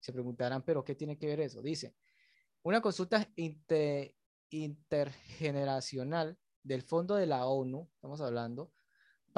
se 0.00 0.12
preguntarán, 0.12 0.62
pero 0.62 0.84
¿qué 0.84 0.94
tiene 0.94 1.18
que 1.18 1.26
ver 1.26 1.40
eso? 1.40 1.60
Dice, 1.62 1.96
una 2.62 2.80
consulta 2.80 3.28
intergeneracional 4.50 6.38
del 6.62 6.82
Fondo 6.82 7.16
de 7.16 7.26
la 7.26 7.46
ONU, 7.46 7.90
estamos 7.94 8.20
hablando, 8.20 8.72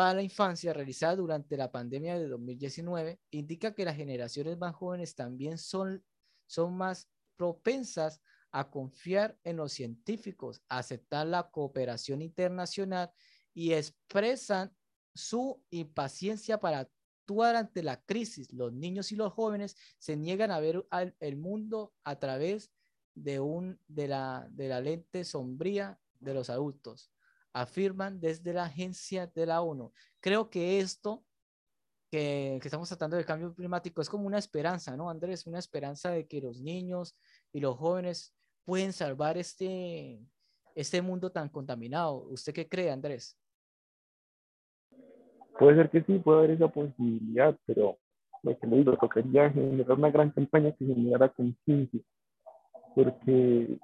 para 0.01 0.15
la 0.15 0.23
infancia 0.23 0.73
realizada 0.73 1.15
durante 1.17 1.59
la 1.59 1.71
pandemia 1.71 2.19
de 2.19 2.27
2019 2.27 3.21
indica 3.33 3.75
que 3.75 3.85
las 3.85 3.97
generaciones 3.97 4.57
más 4.57 4.75
jóvenes 4.75 5.15
también 5.15 5.59
son, 5.59 6.03
son 6.47 6.75
más 6.75 7.11
propensas 7.37 8.23
a 8.51 8.71
confiar 8.71 9.39
en 9.45 9.59
los 9.59 9.75
científicos, 9.75 10.63
a 10.71 10.79
aceptar 10.79 11.27
la 11.27 11.51
cooperación 11.51 12.23
internacional 12.23 13.11
y 13.53 13.75
expresan 13.75 14.75
su 15.15 15.63
impaciencia 15.69 16.59
para 16.59 16.79
actuar 16.79 17.57
ante 17.57 17.83
la 17.83 18.03
crisis. 18.03 18.55
Los 18.55 18.73
niños 18.73 19.13
y 19.13 19.17
los 19.17 19.35
jóvenes 19.35 19.77
se 19.99 20.17
niegan 20.17 20.51
a 20.51 20.61
ver 20.61 20.83
el 21.21 21.37
mundo 21.37 21.93
a 22.05 22.19
través 22.19 22.73
de, 23.15 23.39
un, 23.39 23.79
de, 23.87 24.09
la, 24.09 24.49
de 24.51 24.67
la 24.67 24.81
lente 24.81 25.27
sombría 25.27 26.01
de 26.21 26.33
los 26.33 26.49
adultos, 26.49 27.13
afirman 27.53 28.21
desde 28.21 28.53
la 28.53 28.65
agencia 28.65 29.27
de 29.27 29.47
la 29.47 29.63
ONU. 29.63 29.93
Creo 30.21 30.51
que 30.51 30.81
esto 30.81 31.25
que, 32.11 32.59
que, 32.61 32.69
estamos 32.69 32.89
tratando 32.89 33.17
del 33.17 33.27
cambio 33.27 33.55
climático 33.55 34.03
es 34.03 34.11
como 34.11 34.27
una 34.27 34.39
esperanza, 34.39 34.97
¿no, 34.97 35.09
Andrés? 35.09 35.47
Una 35.47 35.59
esperanza 35.59 36.11
de 36.11 36.27
que 36.27 36.41
los 36.41 36.61
niños 36.61 37.17
y 37.53 37.61
los 37.61 37.77
jóvenes 37.77 38.35
pueden 38.65 38.93
salvar 38.93 39.37
este, 39.39 40.21
este 40.75 41.03
mundo 41.03 41.31
tan 41.31 41.49
contaminado. 41.49 42.23
¿Usted 42.31 42.53
qué 42.53 42.69
cree, 42.69 42.91
Andrés? 42.91 43.37
Puede 45.59 45.77
ser 45.77 45.91
que 45.91 46.03
sí, 46.03 46.19
puede 46.19 46.39
haber 46.39 46.51
esa 46.53 46.69
posibilidad, 46.69 47.57
pero 47.67 47.99
lo 48.43 48.59
que 48.59 48.67
le 48.67 48.77
digo, 48.77 48.97
tocaría 48.97 49.51
generar 49.51 49.93
una 49.93 50.11
gran 50.11 50.31
campaña 50.31 50.73
que 50.73 50.87
generara 50.87 51.29
conciencia, 51.29 52.01
porque 52.95 53.79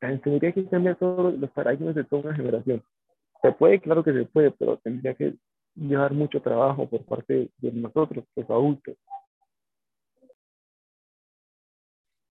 tendría 0.00 0.52
que 0.52 0.66
cambiar 0.68 0.96
todos 0.96 1.38
los 1.38 1.50
paradigmas 1.50 1.94
de 1.94 2.04
toda 2.04 2.22
una 2.22 2.36
generación. 2.36 2.82
Se 3.42 3.52
puede, 3.52 3.80
claro 3.80 4.02
que 4.02 4.12
se 4.12 4.24
puede, 4.24 4.50
pero 4.52 4.78
tendría 4.78 5.14
que 5.14 5.36
llevar 5.74 6.12
mucho 6.12 6.40
trabajo 6.40 6.88
por 6.88 7.04
parte 7.04 7.50
de 7.56 7.72
nosotros, 7.72 8.24
los 8.34 8.50
adultos. 8.50 8.96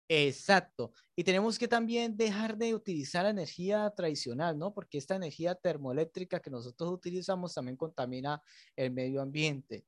Exacto. 0.07 0.93
Y 1.15 1.23
tenemos 1.23 1.57
que 1.57 1.67
también 1.67 2.15
dejar 2.15 2.57
de 2.57 2.75
utilizar 2.75 3.23
la 3.23 3.31
energía 3.31 3.89
tradicional, 3.95 4.57
¿no? 4.57 4.73
Porque 4.73 4.97
esta 4.97 5.15
energía 5.15 5.55
termoeléctrica 5.55 6.39
que 6.39 6.51
nosotros 6.51 6.91
utilizamos 6.91 7.53
también 7.53 7.77
contamina 7.77 8.41
el 8.75 8.91
medio 8.91 9.21
ambiente. 9.21 9.85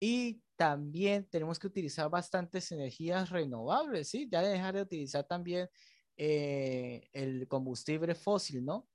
Y 0.00 0.42
también 0.56 1.26
tenemos 1.30 1.58
que 1.58 1.66
utilizar 1.66 2.08
bastantes 2.10 2.72
energías 2.72 3.30
renovables, 3.30 4.08
¿sí? 4.08 4.28
Ya 4.30 4.42
dejar 4.42 4.74
de 4.74 4.82
utilizar 4.82 5.24
también 5.24 5.68
eh, 6.16 7.08
el 7.12 7.48
combustible 7.48 8.14
fósil, 8.14 8.64
¿no? 8.64 8.88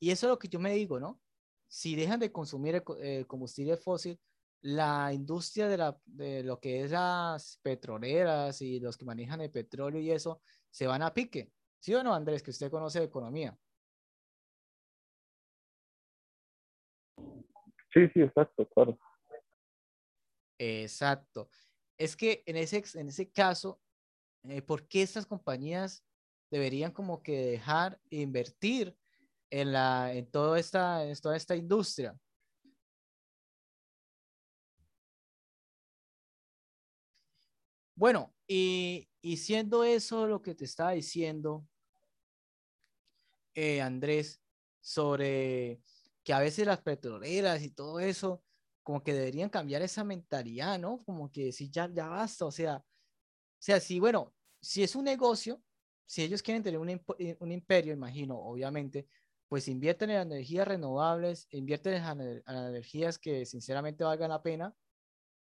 Y 0.00 0.10
eso 0.10 0.26
es 0.26 0.30
lo 0.30 0.38
que 0.38 0.48
yo 0.48 0.60
me 0.60 0.72
digo, 0.72 1.00
¿no? 1.00 1.20
Si 1.68 1.96
dejan 1.96 2.20
de 2.20 2.32
consumir 2.32 2.82
el, 3.00 3.26
combustible 3.26 3.76
fósil, 3.76 4.20
la 4.62 5.12
industria 5.12 5.68
de, 5.68 5.76
la, 5.76 6.00
de, 6.04 6.42
lo 6.42 6.60
que 6.60 6.82
es 6.82 6.90
las 6.90 7.58
petroleras 7.62 8.60
y 8.62 8.80
los 8.80 8.96
que 8.96 9.04
manejan 9.04 9.40
el 9.40 9.50
petróleo 9.50 10.00
y 10.00 10.10
eso, 10.10 10.40
se 10.70 10.86
van 10.86 11.02
a 11.02 11.14
pique. 11.14 11.52
¿Sí 11.78 11.94
o 11.94 12.02
no, 12.02 12.14
Andrés, 12.14 12.42
que 12.42 12.50
usted 12.50 12.70
conoce 12.70 12.98
de 12.98 13.06
economía? 13.06 13.56
Sí, 17.92 18.08
sí, 18.12 18.20
exacto, 18.20 18.68
claro. 18.68 18.98
Exacto. 20.58 21.48
Es 21.98 22.16
que 22.16 22.42
en 22.46 22.56
ese, 22.56 22.82
en 22.98 23.08
ese 23.08 23.30
caso, 23.30 23.80
eh, 24.44 24.62
¿por 24.62 24.86
qué 24.86 25.02
estas 25.02 25.26
compañías 25.26 26.04
deberían 26.50 26.92
como 26.92 27.22
que 27.22 27.46
dejar 27.46 28.00
invertir 28.10 28.96
en, 29.50 29.72
la, 29.72 30.12
en, 30.12 30.30
toda, 30.30 30.58
esta, 30.58 31.04
en 31.04 31.16
toda 31.16 31.36
esta 31.36 31.56
industria. 31.56 32.16
Bueno, 37.94 38.34
y, 38.46 39.08
y, 39.22 39.38
siendo 39.38 39.82
eso 39.82 40.26
lo 40.26 40.42
que 40.42 40.54
te 40.54 40.66
estaba 40.66 40.92
diciendo, 40.92 41.66
eh, 43.54 43.80
Andrés, 43.80 44.42
sobre 44.80 45.80
que 46.22 46.34
a 46.34 46.40
veces 46.40 46.66
las 46.66 46.82
petroleras 46.82 47.62
y 47.62 47.70
todo 47.70 48.00
eso, 48.00 48.42
como 48.82 49.02
que 49.02 49.14
deberían 49.14 49.48
cambiar 49.48 49.80
esa 49.82 50.04
mentalidad, 50.04 50.78
¿no? 50.78 51.02
Como 51.04 51.32
que 51.32 51.52
si 51.52 51.70
ya, 51.70 51.90
ya 51.92 52.08
basta, 52.08 52.44
o 52.44 52.50
sea, 52.50 52.76
o 52.76 53.58
sea, 53.58 53.80
si, 53.80 53.98
bueno, 53.98 54.34
si 54.60 54.82
es 54.82 54.94
un 54.94 55.04
negocio, 55.04 55.62
si 56.06 56.22
ellos 56.22 56.42
quieren 56.42 56.62
tener 56.62 56.80
eh, 57.18 57.36
un, 57.40 57.52
imperio, 57.52 57.92
imagino, 57.92 58.38
obviamente, 58.38 59.08
pues 59.48 59.68
invierten 59.68 60.10
en 60.10 60.32
energías 60.32 60.66
renovables, 60.66 61.48
invierten 61.50 61.94
en, 61.94 62.42
energías 62.46 63.18
que 63.18 63.44
sinceramente 63.44 64.04
valgan 64.04 64.30
la 64.30 64.42
pena, 64.42 64.74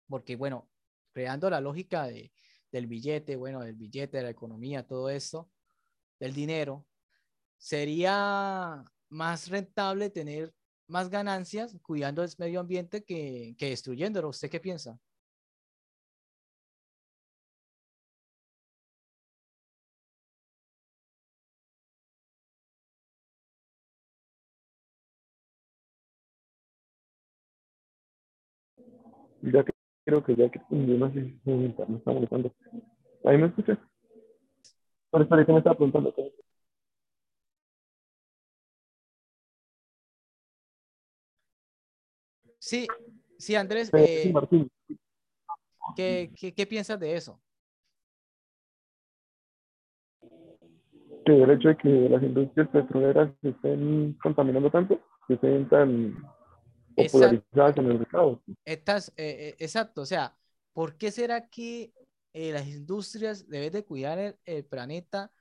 porque 0.08 0.36
bueno, 0.36 0.68
creando 1.12 1.48
la 1.48 1.60
lógica 1.60 2.06
de, 2.06 2.32
del 2.72 2.86
billete, 2.86 3.36
bueno, 3.36 3.60
del 3.60 3.76
billete, 3.76 4.18
de 4.18 4.24
la 4.24 4.30
economía, 4.30 4.86
todo 4.86 5.10
esto, 5.10 5.50
del 6.18 6.34
dinero, 6.34 6.86
sería 7.56 8.84
más 9.08 9.48
rentable 9.48 10.10
tener 10.10 10.52
más 10.88 11.08
ganancias 11.10 11.76
cuidando 11.82 12.22
del 12.22 12.32
medio 12.38 12.60
ambiente 12.60 13.04
que, 13.04 13.54
que 13.58 13.70
destruyéndolo. 13.70 14.28
¿Usted 14.28 14.50
qué 14.50 14.60
piensa? 14.60 14.98
Ya 29.42 29.64
que 29.64 29.72
creo 30.04 30.24
que 30.24 30.34
ya 30.34 30.50
que 30.50 30.60
no 30.70 31.12
sé 31.12 31.38
si 31.44 31.50
me 31.50 31.66
está 31.66 31.84
molestando. 32.12 32.52
¿Ahí 33.24 33.38
me 33.38 33.46
escuchas? 33.46 33.78
Por 35.10 35.22
eso 35.22 35.34
ahorita 35.34 35.52
me 35.52 35.58
estaba 35.58 35.76
preguntando. 35.76 36.14
Sí, 42.58 42.86
sí, 43.38 43.54
Andrés. 43.54 43.90
Eh, 43.94 44.30
Martín. 44.32 44.70
¿qué, 45.96 46.30
qué, 46.38 46.52
qué 46.52 46.66
piensas 46.66 46.98
de 47.00 47.16
eso? 47.16 47.40
Que 51.24 51.42
el 51.42 51.50
hecho 51.50 51.68
de 51.68 51.76
que 51.76 52.08
las 52.08 52.22
industrias 52.22 52.68
petroleras 52.68 53.30
estén 53.42 54.14
contaminando 54.22 54.70
tanto, 54.70 55.00
que 55.26 55.34
estén 55.34 55.68
tan 55.68 56.16
popularizadas 57.04 57.76
en 57.76 57.86
el 57.86 57.98
mercado. 57.98 58.42
Estás, 58.64 59.08
eh, 59.16 59.48
eh, 59.48 59.56
exacto, 59.58 60.02
o 60.02 60.06
sea, 60.06 60.36
¿por 60.72 60.96
qué 60.96 61.10
será 61.10 61.48
que 61.48 61.92
eh, 62.32 62.52
las 62.52 62.66
industrias, 62.68 63.48
deben 63.48 63.72
de 63.72 63.84
cuidar 63.84 64.36
el, 64.44 64.64
planeta, 64.64 65.32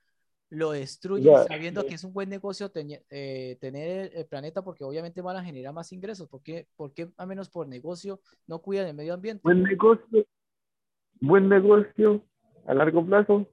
lo 0.50 0.72
destruyen 0.72 1.34
sabiendo 1.46 1.84
que 1.84 1.94
es 1.94 2.04
un 2.04 2.14
buen 2.14 2.30
negocio 2.30 2.70
tener 2.70 3.02
el, 3.10 4.26
planeta 4.26 4.62
porque 4.62 4.82
obviamente 4.82 5.20
van 5.20 5.36
a 5.36 5.44
generar 5.44 5.74
más 5.74 5.92
ingresos? 5.92 6.28
¿Por 6.28 6.42
qué, 6.42 6.66
por 6.76 6.94
qué 6.94 7.10
a 7.16 7.26
menos 7.26 7.50
por 7.50 7.68
negocio 7.68 8.20
no 8.46 8.60
cuidan 8.60 8.88
el 8.88 8.94
medio 8.94 9.14
ambiente? 9.14 9.42
Buen 9.44 9.62
negocio, 9.62 10.26
buen 11.20 11.48
negocio 11.48 12.22
a 12.66 12.74
largo 12.74 13.04
plazo, 13.04 13.46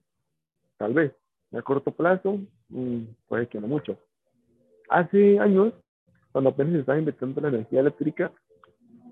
tal 0.77 0.93
vez. 0.93 1.13
A 1.51 1.61
corto 1.61 1.91
plazo, 1.91 2.39
mm, 2.67 3.03
puede 3.27 3.47
que 3.47 3.61
no 3.61 3.67
mucho. 3.67 3.97
Hace 4.89 5.39
años 5.39 5.73
cuando 6.35 6.49
apenas 6.49 6.73
se 6.73 6.79
estaba 6.81 6.99
inventando 6.99 7.39
la 7.39 7.47
energía 7.47 7.79
eléctrica, 7.79 8.29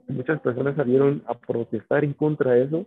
muchas 0.09 0.41
personas 0.41 0.75
salieron 0.75 1.23
a 1.25 1.33
protestar 1.35 2.03
en 2.03 2.11
contra 2.11 2.51
de 2.51 2.63
eso, 2.63 2.85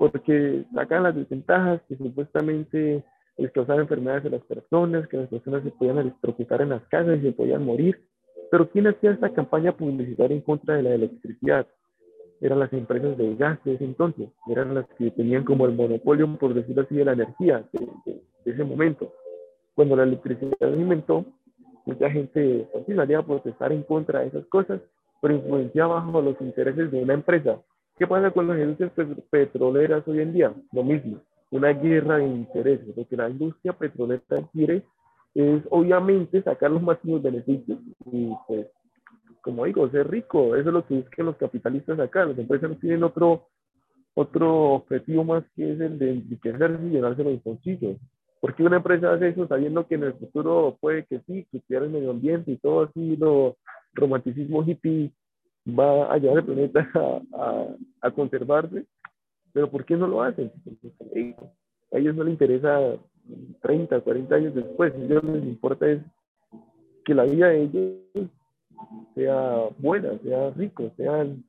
porque 0.00 0.64
sacan 0.74 1.04
las 1.04 1.14
desventajas 1.14 1.80
que 1.88 1.96
supuestamente 1.96 3.04
les 3.36 3.52
causaban 3.52 3.82
enfermedades 3.82 4.24
a 4.24 4.30
las 4.30 4.42
personas, 4.46 5.06
que 5.06 5.18
las 5.18 5.28
personas 5.28 5.62
se 5.62 5.70
podían 5.70 5.98
electrocutar 5.98 6.60
en 6.60 6.70
las 6.70 6.82
casas 6.88 7.20
y 7.20 7.22
se 7.22 7.30
podían 7.30 7.64
morir. 7.64 8.02
Pero 8.50 8.68
¿quién 8.68 8.88
hacía 8.88 9.12
esta 9.12 9.32
campaña 9.32 9.70
publicitaria 9.70 10.34
en 10.34 10.42
contra 10.42 10.74
de 10.74 10.82
la 10.82 10.94
electricidad? 10.96 11.64
Eran 12.40 12.58
las 12.58 12.72
empresas 12.72 13.16
de 13.16 13.36
gas 13.36 13.62
de 13.62 13.74
ese 13.74 13.84
entonces, 13.84 14.28
eran 14.50 14.74
las 14.74 14.88
que 14.98 15.12
tenían 15.12 15.44
como 15.44 15.66
el 15.66 15.76
monopolio, 15.76 16.36
por 16.36 16.52
decirlo 16.52 16.82
así, 16.82 16.96
de 16.96 17.04
la 17.04 17.12
energía 17.12 17.64
de, 17.72 17.88
de 18.44 18.50
ese 18.50 18.64
momento. 18.64 19.12
Cuando 19.76 19.94
la 19.94 20.02
electricidad 20.02 20.56
se 20.58 20.66
inventó, 20.66 21.24
mucha 21.88 22.10
gente 22.10 22.68
pues, 22.70 22.84
salía 22.94 23.18
a 23.18 23.26
protestar 23.26 23.72
en 23.72 23.82
contra 23.82 24.20
de 24.20 24.28
esas 24.28 24.46
cosas, 24.46 24.80
pero 25.20 25.34
influenciaba 25.34 25.94
bajo 25.96 26.20
los 26.20 26.40
intereses 26.40 26.90
de 26.90 27.02
una 27.02 27.14
empresa. 27.14 27.58
¿Qué 27.96 28.06
pasa 28.06 28.30
con 28.30 28.46
las 28.46 28.58
industrias 28.58 29.08
petroleras 29.30 30.06
hoy 30.06 30.20
en 30.20 30.32
día? 30.32 30.54
Lo 30.72 30.84
mismo, 30.84 31.20
una 31.50 31.72
guerra 31.72 32.18
de 32.18 32.26
intereses. 32.26 32.96
Lo 32.96 33.08
que 33.08 33.16
la 33.16 33.30
industria 33.30 33.72
petrolera 33.72 34.22
quiere 34.52 34.84
es 35.34 35.62
obviamente 35.70 36.42
sacar 36.42 36.70
los 36.70 36.82
máximos 36.82 37.22
beneficios 37.22 37.78
y 38.12 38.32
pues, 38.46 38.66
como 39.40 39.64
digo, 39.64 39.88
ser 39.88 40.08
rico. 40.10 40.54
Eso 40.56 40.68
es 40.68 40.74
lo 40.74 40.86
que 40.86 40.94
buscan 40.94 41.26
los 41.26 41.36
capitalistas 41.36 41.98
acá. 41.98 42.26
Las 42.26 42.38
empresas 42.38 42.68
no 42.68 42.76
tienen 42.76 43.02
otro, 43.02 43.48
otro 44.14 44.74
objetivo 44.74 45.24
más 45.24 45.42
que 45.56 45.72
es 45.72 45.80
el 45.80 45.98
de 45.98 46.12
enriquecerse 46.12 46.84
y 46.84 46.90
llenarse 46.90 47.24
los 47.24 47.42
bolsillos. 47.42 47.96
¿Por 48.40 48.54
qué 48.54 48.62
una 48.62 48.76
empresa 48.76 49.12
hace 49.12 49.28
eso 49.28 49.46
sabiendo 49.48 49.86
que 49.86 49.96
en 49.96 50.04
el 50.04 50.14
futuro 50.14 50.76
puede 50.80 51.04
que 51.04 51.20
sí, 51.26 51.46
que 51.50 51.60
cuidar 51.62 51.84
el 51.84 51.90
medio 51.90 52.10
ambiente 52.10 52.52
y 52.52 52.56
todo 52.56 52.84
así, 52.84 53.16
lo 53.16 53.56
romanticismo 53.94 54.62
hippie 54.62 55.12
va 55.68 56.06
a 56.06 56.14
ayudar 56.14 56.38
al 56.38 56.44
planeta 56.44 56.88
a, 56.94 57.66
a, 58.00 58.10
conservarse? 58.10 58.84
Pero 59.52 59.70
¿por 59.70 59.84
qué 59.84 59.96
no 59.96 60.06
lo 60.06 60.22
hacen? 60.22 60.52
A 61.92 61.98
ellos 61.98 62.14
no 62.14 62.24
les 62.24 62.32
interesa 62.32 62.96
30, 63.62 64.00
40 64.00 64.34
años 64.34 64.54
después, 64.54 64.94
a 64.94 64.96
ellos 64.96 65.24
les 65.24 65.44
importa 65.44 65.88
es 65.88 66.00
que 67.04 67.14
la 67.14 67.24
vida 67.24 67.48
de 67.48 67.62
ellos 67.62 68.30
sea 69.14 69.68
buena, 69.78 70.18
sea 70.18 70.50
rico, 70.50 70.90
sean 70.96 71.44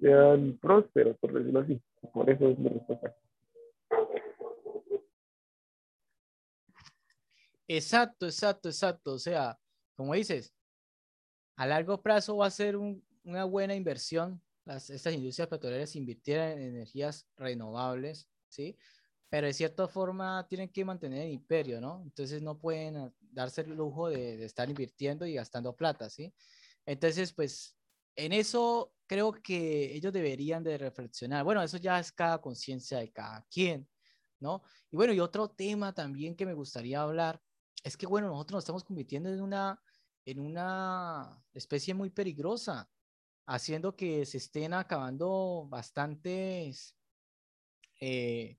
sean 0.00 0.58
prósperos, 0.60 1.16
por 1.18 1.32
decirlo 1.32 1.60
así. 1.60 1.80
Por 2.12 2.28
eso 2.30 2.48
es 2.48 2.58
mi 2.58 2.68
respuesta. 2.68 3.14
Exacto, 7.72 8.26
exacto, 8.26 8.68
exacto. 8.68 9.12
O 9.12 9.18
sea, 9.20 9.56
como 9.94 10.14
dices, 10.14 10.52
a 11.56 11.66
largo 11.66 12.02
plazo 12.02 12.36
va 12.36 12.46
a 12.46 12.50
ser 12.50 12.76
una 12.76 13.44
buena 13.44 13.76
inversión. 13.76 14.42
Las, 14.64 14.90
estas 14.90 15.14
industrias 15.14 15.46
petroleras 15.48 15.94
invirtieran 15.94 16.58
en 16.58 16.74
energías 16.74 17.28
renovables, 17.36 18.28
¿sí? 18.48 18.76
Pero 19.28 19.46
de 19.46 19.52
cierta 19.54 19.86
forma 19.86 20.44
tienen 20.48 20.68
que 20.68 20.84
mantener 20.84 21.22
el 21.22 21.30
imperio, 21.30 21.80
¿no? 21.80 22.02
Entonces 22.02 22.42
no 22.42 22.58
pueden 22.58 23.14
darse 23.20 23.60
el 23.60 23.70
lujo 23.70 24.08
de, 24.08 24.36
de 24.36 24.44
estar 24.46 24.68
invirtiendo 24.68 25.24
y 25.24 25.34
gastando 25.34 25.76
plata, 25.76 26.10
¿sí? 26.10 26.34
Entonces, 26.84 27.32
pues, 27.32 27.76
en 28.16 28.32
eso 28.32 28.92
creo 29.06 29.30
que 29.30 29.94
ellos 29.94 30.12
deberían 30.12 30.64
de 30.64 30.76
reflexionar. 30.76 31.44
Bueno, 31.44 31.62
eso 31.62 31.76
ya 31.76 32.00
es 32.00 32.10
cada 32.10 32.40
conciencia 32.40 32.98
de 32.98 33.12
cada 33.12 33.46
quien, 33.48 33.88
¿no? 34.40 34.64
Y 34.90 34.96
bueno, 34.96 35.12
y 35.12 35.20
otro 35.20 35.50
tema 35.50 35.92
también 35.94 36.34
que 36.34 36.46
me 36.46 36.54
gustaría 36.54 37.00
hablar 37.00 37.40
es 37.82 37.96
que, 37.96 38.06
bueno, 38.06 38.28
nosotros 38.28 38.56
nos 38.56 38.64
estamos 38.64 38.84
convirtiendo 38.84 39.30
en 39.30 39.40
una, 39.40 39.82
en 40.24 40.40
una 40.40 41.42
especie 41.52 41.94
muy 41.94 42.10
peligrosa, 42.10 42.90
haciendo 43.46 43.96
que 43.96 44.26
se 44.26 44.38
estén 44.38 44.74
acabando 44.74 45.66
bastantes 45.68 46.96
eh, 48.00 48.58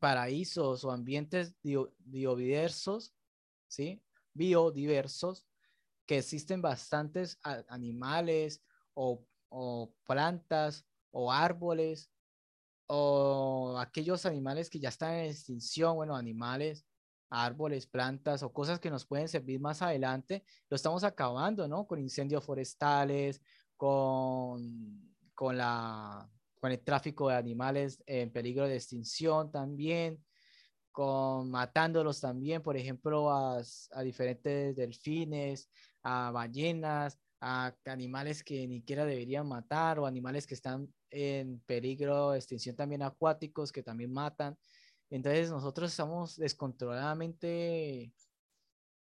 paraísos 0.00 0.84
o 0.84 0.90
ambientes 0.90 1.54
biodiversos, 1.62 3.14
¿sí? 3.68 4.02
Biodiversos, 4.34 5.46
que 6.06 6.18
existen 6.18 6.60
bastantes 6.60 7.38
animales 7.68 8.62
o, 8.94 9.24
o 9.48 9.94
plantas 10.04 10.84
o 11.12 11.30
árboles 11.30 12.10
o 12.86 13.78
aquellos 13.78 14.26
animales 14.26 14.68
que 14.68 14.80
ya 14.80 14.88
están 14.88 15.14
en 15.14 15.26
extinción, 15.26 15.94
bueno, 15.94 16.16
animales 16.16 16.84
árboles, 17.32 17.86
plantas 17.86 18.42
o 18.42 18.52
cosas 18.52 18.78
que 18.78 18.90
nos 18.90 19.06
pueden 19.06 19.26
servir 19.26 19.58
más 19.58 19.80
adelante, 19.80 20.44
lo 20.68 20.76
estamos 20.76 21.02
acabando, 21.02 21.66
¿no? 21.66 21.86
Con 21.86 21.98
incendios 21.98 22.44
forestales, 22.44 23.40
con, 23.76 25.16
con, 25.34 25.56
la, 25.56 26.28
con 26.60 26.70
el 26.70 26.80
tráfico 26.80 27.28
de 27.28 27.36
animales 27.36 28.02
en 28.06 28.30
peligro 28.30 28.68
de 28.68 28.76
extinción 28.76 29.50
también, 29.50 30.22
con 30.92 31.50
matándolos 31.50 32.20
también, 32.20 32.62
por 32.62 32.76
ejemplo, 32.76 33.30
a, 33.30 33.62
a 33.92 34.02
diferentes 34.02 34.76
delfines, 34.76 35.70
a 36.02 36.30
ballenas, 36.30 37.18
a 37.40 37.74
animales 37.86 38.44
que 38.44 38.68
ni 38.68 38.76
siquiera 38.76 39.04
deberían 39.04 39.48
matar 39.48 39.98
o 39.98 40.06
animales 40.06 40.46
que 40.46 40.54
están 40.54 40.92
en 41.10 41.60
peligro 41.60 42.30
de 42.30 42.38
extinción 42.38 42.76
también 42.76 43.02
acuáticos 43.02 43.72
que 43.72 43.82
también 43.82 44.12
matan. 44.12 44.56
Entonces 45.12 45.50
nosotros 45.50 45.90
estamos 45.90 46.36
descontroladamente, 46.38 48.14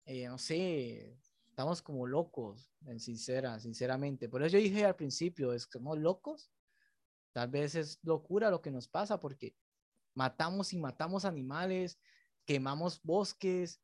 eh, 0.04 0.28
no 0.28 0.38
sé, 0.38 1.18
estamos 1.48 1.82
como 1.82 2.06
locos, 2.06 2.70
en 2.86 3.00
sincera, 3.00 3.58
sinceramente. 3.58 4.28
Por 4.28 4.44
eso 4.44 4.56
yo 4.56 4.62
dije 4.62 4.84
al 4.84 4.94
principio, 4.94 5.52
es 5.52 5.66
somos 5.68 5.98
locos. 5.98 6.52
Tal 7.32 7.48
vez 7.48 7.74
es 7.74 7.98
locura 8.04 8.48
lo 8.48 8.62
que 8.62 8.70
nos 8.70 8.86
pasa 8.86 9.18
porque 9.18 9.56
matamos 10.14 10.72
y 10.72 10.78
matamos 10.78 11.24
animales, 11.24 11.98
quemamos 12.44 13.02
bosques, 13.02 13.80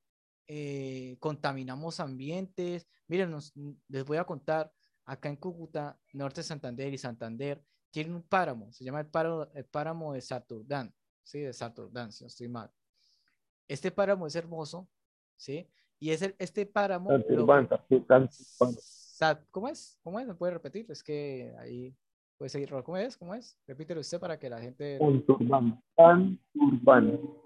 eh, 0.46 1.16
contaminamos 1.18 1.98
ambientes. 1.98 2.86
Miren, 3.08 3.34
les 3.88 4.04
voy 4.04 4.18
a 4.18 4.24
contar, 4.24 4.72
acá 5.04 5.28
en 5.28 5.36
Cúcuta, 5.36 5.98
Norte 6.12 6.42
de 6.42 6.46
Santander 6.46 6.94
y 6.94 6.98
Santander, 6.98 7.60
tienen 7.90 8.14
un 8.14 8.22
páramo, 8.22 8.72
se 8.72 8.84
llama 8.84 9.00
el 9.00 9.08
páramo, 9.08 9.48
el 9.52 9.64
páramo 9.64 10.12
de 10.12 10.20
Saturdán. 10.20 10.94
¿Sí? 11.24 11.40
De 11.40 11.52
no 11.52 12.08
estoy 12.26 12.48
mal. 12.48 12.70
Este 13.66 13.90
páramo 13.90 14.26
es 14.26 14.36
hermoso, 14.36 14.88
¿sí? 15.36 15.68
Y 15.98 16.10
es 16.10 16.22
el, 16.22 16.34
este 16.38 16.66
páramo... 16.66 17.10
¿Cómo 19.50 19.68
es? 19.68 19.98
¿Cómo 20.02 20.20
es? 20.20 20.26
¿Me 20.26 20.34
puede 20.34 20.52
repetir? 20.52 20.86
Es 20.90 21.02
que 21.02 21.54
ahí 21.58 21.96
puede 22.36 22.50
seguir. 22.50 22.70
¿Cómo 22.84 22.98
es? 22.98 23.16
¿Cómo 23.16 23.34
es? 23.34 23.58
Repítelo 23.66 24.00
usted 24.00 24.20
para 24.20 24.38
que 24.38 24.50
la 24.50 24.60
gente... 24.60 24.98
Santurbán. 24.98 25.82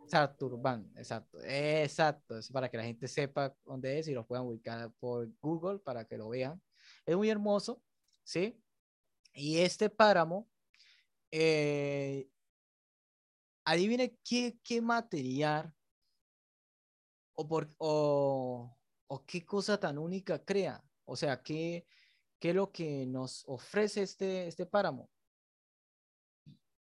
Santurbán. 0.06 0.90
exacto. 0.96 1.38
Exacto. 1.44 2.38
Es 2.38 2.50
para 2.50 2.68
que 2.68 2.78
la 2.78 2.84
gente 2.84 3.06
sepa 3.06 3.54
dónde 3.64 3.98
es 3.98 4.08
y 4.08 4.14
lo 4.14 4.26
puedan 4.26 4.46
ubicar 4.46 4.90
por 4.98 5.28
Google 5.40 5.78
para 5.78 6.04
que 6.04 6.18
lo 6.18 6.30
vean. 6.30 6.60
Es 7.06 7.16
muy 7.16 7.28
hermoso, 7.28 7.80
¿sí? 8.24 8.60
Y 9.34 9.58
este 9.58 9.90
páramo 9.90 10.48
eh, 11.30 12.28
adivine 13.68 14.16
qué, 14.24 14.58
qué 14.62 14.80
material 14.80 15.72
o, 17.34 17.46
por, 17.46 17.74
o, 17.78 18.76
qué 19.26 19.44
cosa 19.44 19.78
tan 19.78 19.98
única 19.98 20.42
crea. 20.44 20.82
O 21.04 21.16
sea, 21.16 21.42
qué, 21.42 21.86
qué 22.38 22.50
es 22.50 22.54
lo 22.54 22.72
que 22.72 23.06
nos 23.06 23.44
ofrece 23.46 24.02
este, 24.02 24.48
este 24.48 24.66
páramo. 24.66 25.10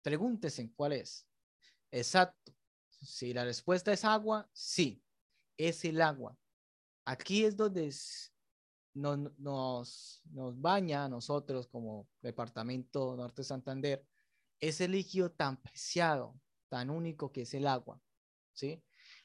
Pregúntese 0.03 0.73
cuál 0.75 0.93
es. 0.93 1.27
Exacto. 1.91 2.53
Si 2.89 3.33
la 3.33 3.45
respuesta 3.45 3.93
es 3.93 4.05
agua, 4.05 4.49
sí, 4.53 5.03
es 5.57 5.85
el 5.85 6.01
agua. 6.01 6.37
Aquí 7.05 7.45
es 7.45 7.57
donde 7.57 7.95
nos, 8.95 9.39
nos, 9.39 10.23
nos 10.33 10.61
baña 10.61 11.05
a 11.05 11.09
nosotros 11.09 11.67
como 11.69 12.09
Departamento 12.23 13.17
Norte 13.17 13.45
Santander 13.45 14.05
ese 14.61 14.87
líquido 14.89 15.31
tan 15.31 15.57
preciado, 15.57 16.39
tan 16.71 16.89
único 16.89 17.31
que 17.31 17.43
es 17.43 17.53
el 17.53 17.67
agua, 17.67 18.01
¿sí? 18.55 18.83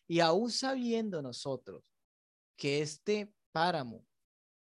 Y 0.08 0.19
aún 0.19 0.51
sabiendo 0.51 1.21
nosotros 1.21 1.84
que 2.58 2.81
este 2.81 3.34
páramo 3.51 4.05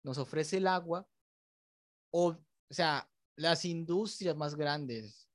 nos 0.02 0.18
ofrece 0.18 0.58
el 0.58 0.66
agua, 0.66 1.08
o, 2.10 2.36
sea, 2.68 3.10
las 3.36 3.64
industrias 3.64 4.36
más 4.36 4.54
grandes, 4.54 5.28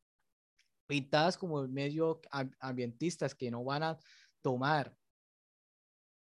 pintadas 0.85 1.37
como 1.37 1.67
medio 1.67 2.21
ambientistas 2.59 3.33
que 3.33 3.51
no 3.51 3.63
van 3.63 3.83
a 3.83 3.99
tomar. 4.41 4.95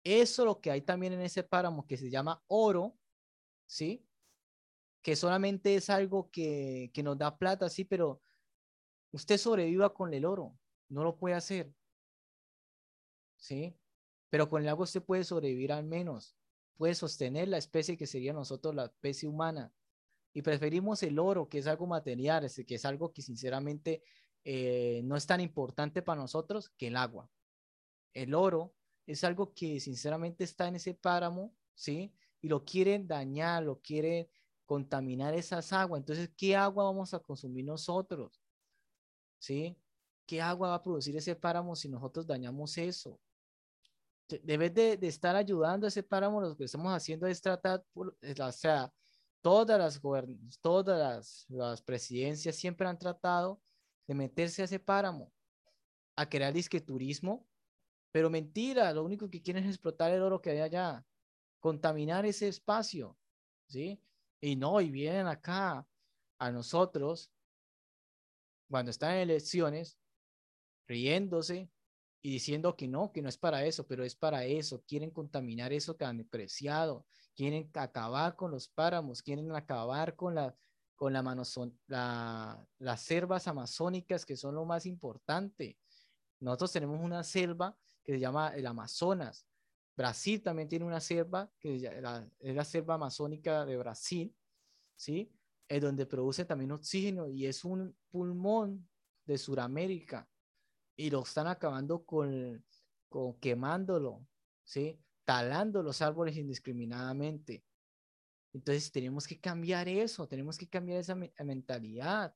Eso 0.03 0.45
lo 0.45 0.59
que 0.59 0.71
hay 0.71 0.81
también 0.81 1.13
en 1.13 1.21
ese 1.21 1.43
páramo 1.43 1.87
que 1.87 1.97
se 1.97 2.09
llama 2.09 2.43
oro, 2.47 2.97
¿sí? 3.65 4.05
Que 5.01 5.15
solamente 5.15 5.75
es 5.75 5.89
algo 5.89 6.29
que, 6.29 6.91
que 6.93 7.03
nos 7.03 7.17
da 7.17 7.37
plata, 7.37 7.69
sí, 7.69 7.85
pero 7.85 8.21
usted 9.11 9.37
sobreviva 9.37 9.93
con 9.93 10.13
el 10.13 10.25
oro 10.25 10.57
no 10.89 11.03
lo 11.03 11.17
puede 11.17 11.35
hacer. 11.35 11.73
¿Sí? 13.37 13.75
Pero 14.29 14.49
con 14.49 14.61
el 14.61 14.69
agua 14.69 14.85
usted 14.85 15.03
puede 15.03 15.23
sobrevivir 15.23 15.71
al 15.71 15.85
menos. 15.85 16.35
Puede 16.77 16.95
sostener 16.95 17.47
la 17.47 17.57
especie 17.57 17.97
que 17.97 18.07
sería 18.07 18.33
nosotros 18.33 18.75
la 18.75 18.85
especie 18.85 19.29
humana. 19.29 19.71
Y 20.33 20.41
preferimos 20.41 21.01
el 21.03 21.19
oro, 21.19 21.47
que 21.47 21.59
es 21.59 21.67
algo 21.67 21.87
material, 21.87 22.49
que 22.67 22.75
es 22.75 22.85
algo 22.85 23.13
que 23.13 23.21
sinceramente 23.21 24.03
eh, 24.43 25.01
no 25.05 25.15
es 25.15 25.25
tan 25.25 25.39
importante 25.39 26.01
para 26.01 26.21
nosotros 26.21 26.69
que 26.77 26.87
el 26.87 26.97
agua. 26.97 27.29
El 28.13 28.33
oro 28.33 28.75
es 29.05 29.23
algo 29.23 29.53
que 29.53 29.79
sinceramente 29.79 30.43
está 30.43 30.67
en 30.67 30.75
ese 30.75 30.93
páramo, 30.93 31.55
¿sí? 31.73 32.13
Y 32.41 32.49
lo 32.49 32.65
quieren 32.65 33.07
dañar, 33.07 33.63
lo 33.63 33.79
quieren 33.79 34.27
contaminar 34.65 35.33
esas 35.33 35.71
aguas. 35.73 35.99
Entonces, 35.99 36.29
¿qué 36.35 36.55
agua 36.55 36.83
vamos 36.85 37.13
a 37.13 37.19
consumir 37.19 37.65
nosotros? 37.65 38.41
¿Sí? 39.39 39.77
¿Qué 40.25 40.41
agua 40.41 40.69
va 40.69 40.75
a 40.75 40.83
producir 40.83 41.15
ese 41.17 41.35
páramo 41.35 41.75
si 41.75 41.89
nosotros 41.89 42.25
dañamos 42.25 42.77
eso? 42.77 43.19
Debes 44.27 44.73
de, 44.73 44.97
de 44.97 45.07
estar 45.07 45.35
ayudando 45.35 45.85
a 45.85 45.89
ese 45.89 46.01
páramo, 46.01 46.41
lo 46.41 46.57
que 46.57 46.63
estamos 46.63 46.91
haciendo 46.91 47.27
es 47.27 47.41
tratar, 47.41 47.85
o 47.93 48.51
sea, 48.51 48.91
todas 49.41 49.77
las, 49.77 50.01
todas 50.61 50.99
las, 50.99 51.45
las 51.49 51.81
presidencias 51.83 52.55
siempre 52.55 52.87
han 52.87 52.97
tratado 52.97 53.61
de 54.07 54.15
meterse 54.15 54.63
a 54.63 54.65
ese 54.65 54.79
páramo, 54.79 55.31
a 56.15 56.27
crear 56.27 56.51
disque 56.51 56.81
turismo, 56.81 57.47
pero 58.11 58.29
mentira, 58.29 58.91
lo 58.93 59.03
único 59.03 59.29
que 59.29 59.43
quieren 59.43 59.63
es 59.65 59.69
explotar 59.69 60.11
el 60.11 60.23
oro 60.23 60.41
que 60.41 60.49
hay 60.49 60.61
allá, 60.61 61.05
contaminar 61.59 62.25
ese 62.25 62.47
espacio, 62.47 63.19
¿sí? 63.67 64.01
Y 64.41 64.55
no, 64.55 64.81
y 64.81 64.89
vienen 64.89 65.27
acá 65.27 65.87
a 66.39 66.51
nosotros, 66.51 67.31
cuando 68.67 68.89
están 68.91 69.15
en 69.15 69.29
elecciones, 69.29 69.99
riéndose 70.87 71.69
y 72.21 72.31
diciendo 72.31 72.75
que 72.75 72.87
no, 72.87 73.11
que 73.11 73.21
no 73.21 73.29
es 73.29 73.37
para 73.37 73.65
eso, 73.65 73.85
pero 73.87 74.03
es 74.03 74.15
para 74.15 74.45
eso. 74.45 74.83
Quieren 74.87 75.11
contaminar 75.11 75.73
eso 75.73 75.95
tan 75.95 76.23
preciado, 76.25 77.05
quieren 77.35 77.69
acabar 77.73 78.35
con 78.35 78.51
los 78.51 78.67
páramos, 78.67 79.21
quieren 79.21 79.51
acabar 79.51 80.15
con 80.15 80.35
la 80.35 80.55
con 80.95 81.11
la, 81.11 81.21
la, 81.87 82.67
las 82.79 83.01
selvas 83.01 83.47
amazónicas 83.47 84.25
que 84.25 84.37
son 84.37 84.55
lo 84.55 84.63
más 84.63 84.85
importante. 84.85 85.77
Nosotros 86.39 86.71
tenemos 86.71 87.01
una 87.01 87.21
selva 87.23 87.77
que 88.01 88.13
se 88.13 88.19
llama 88.19 88.55
el 88.55 88.65
Amazonas. 88.65 89.45
Brasil 89.97 90.41
también 90.41 90.69
tiene 90.69 90.85
una 90.85 91.01
selva 91.01 91.51
que 91.59 91.75
es 91.75 92.55
la 92.55 92.65
selva 92.65 92.95
amazónica 92.95 93.65
de 93.65 93.77
Brasil, 93.77 94.33
¿sí? 94.95 95.31
es 95.67 95.81
donde 95.81 96.05
produce 96.05 96.45
también 96.45 96.71
oxígeno 96.71 97.27
y 97.27 97.45
es 97.45 97.65
un 97.65 97.95
pulmón 98.09 98.87
de 99.25 99.37
Sudamérica 99.37 100.29
y 100.95 101.09
lo 101.09 101.23
están 101.23 101.47
acabando 101.47 102.05
con, 102.05 102.63
con 103.09 103.33
quemándolo, 103.39 104.25
¿sí? 104.63 104.99
Talando 105.25 105.83
los 105.83 106.01
árboles 106.01 106.37
indiscriminadamente. 106.37 107.63
Entonces 108.53 108.91
tenemos 108.91 109.27
que 109.27 109.39
cambiar 109.39 109.89
eso, 109.89 110.27
tenemos 110.27 110.57
que 110.57 110.69
cambiar 110.69 110.99
esa 110.99 111.15
mentalidad. 111.43 112.33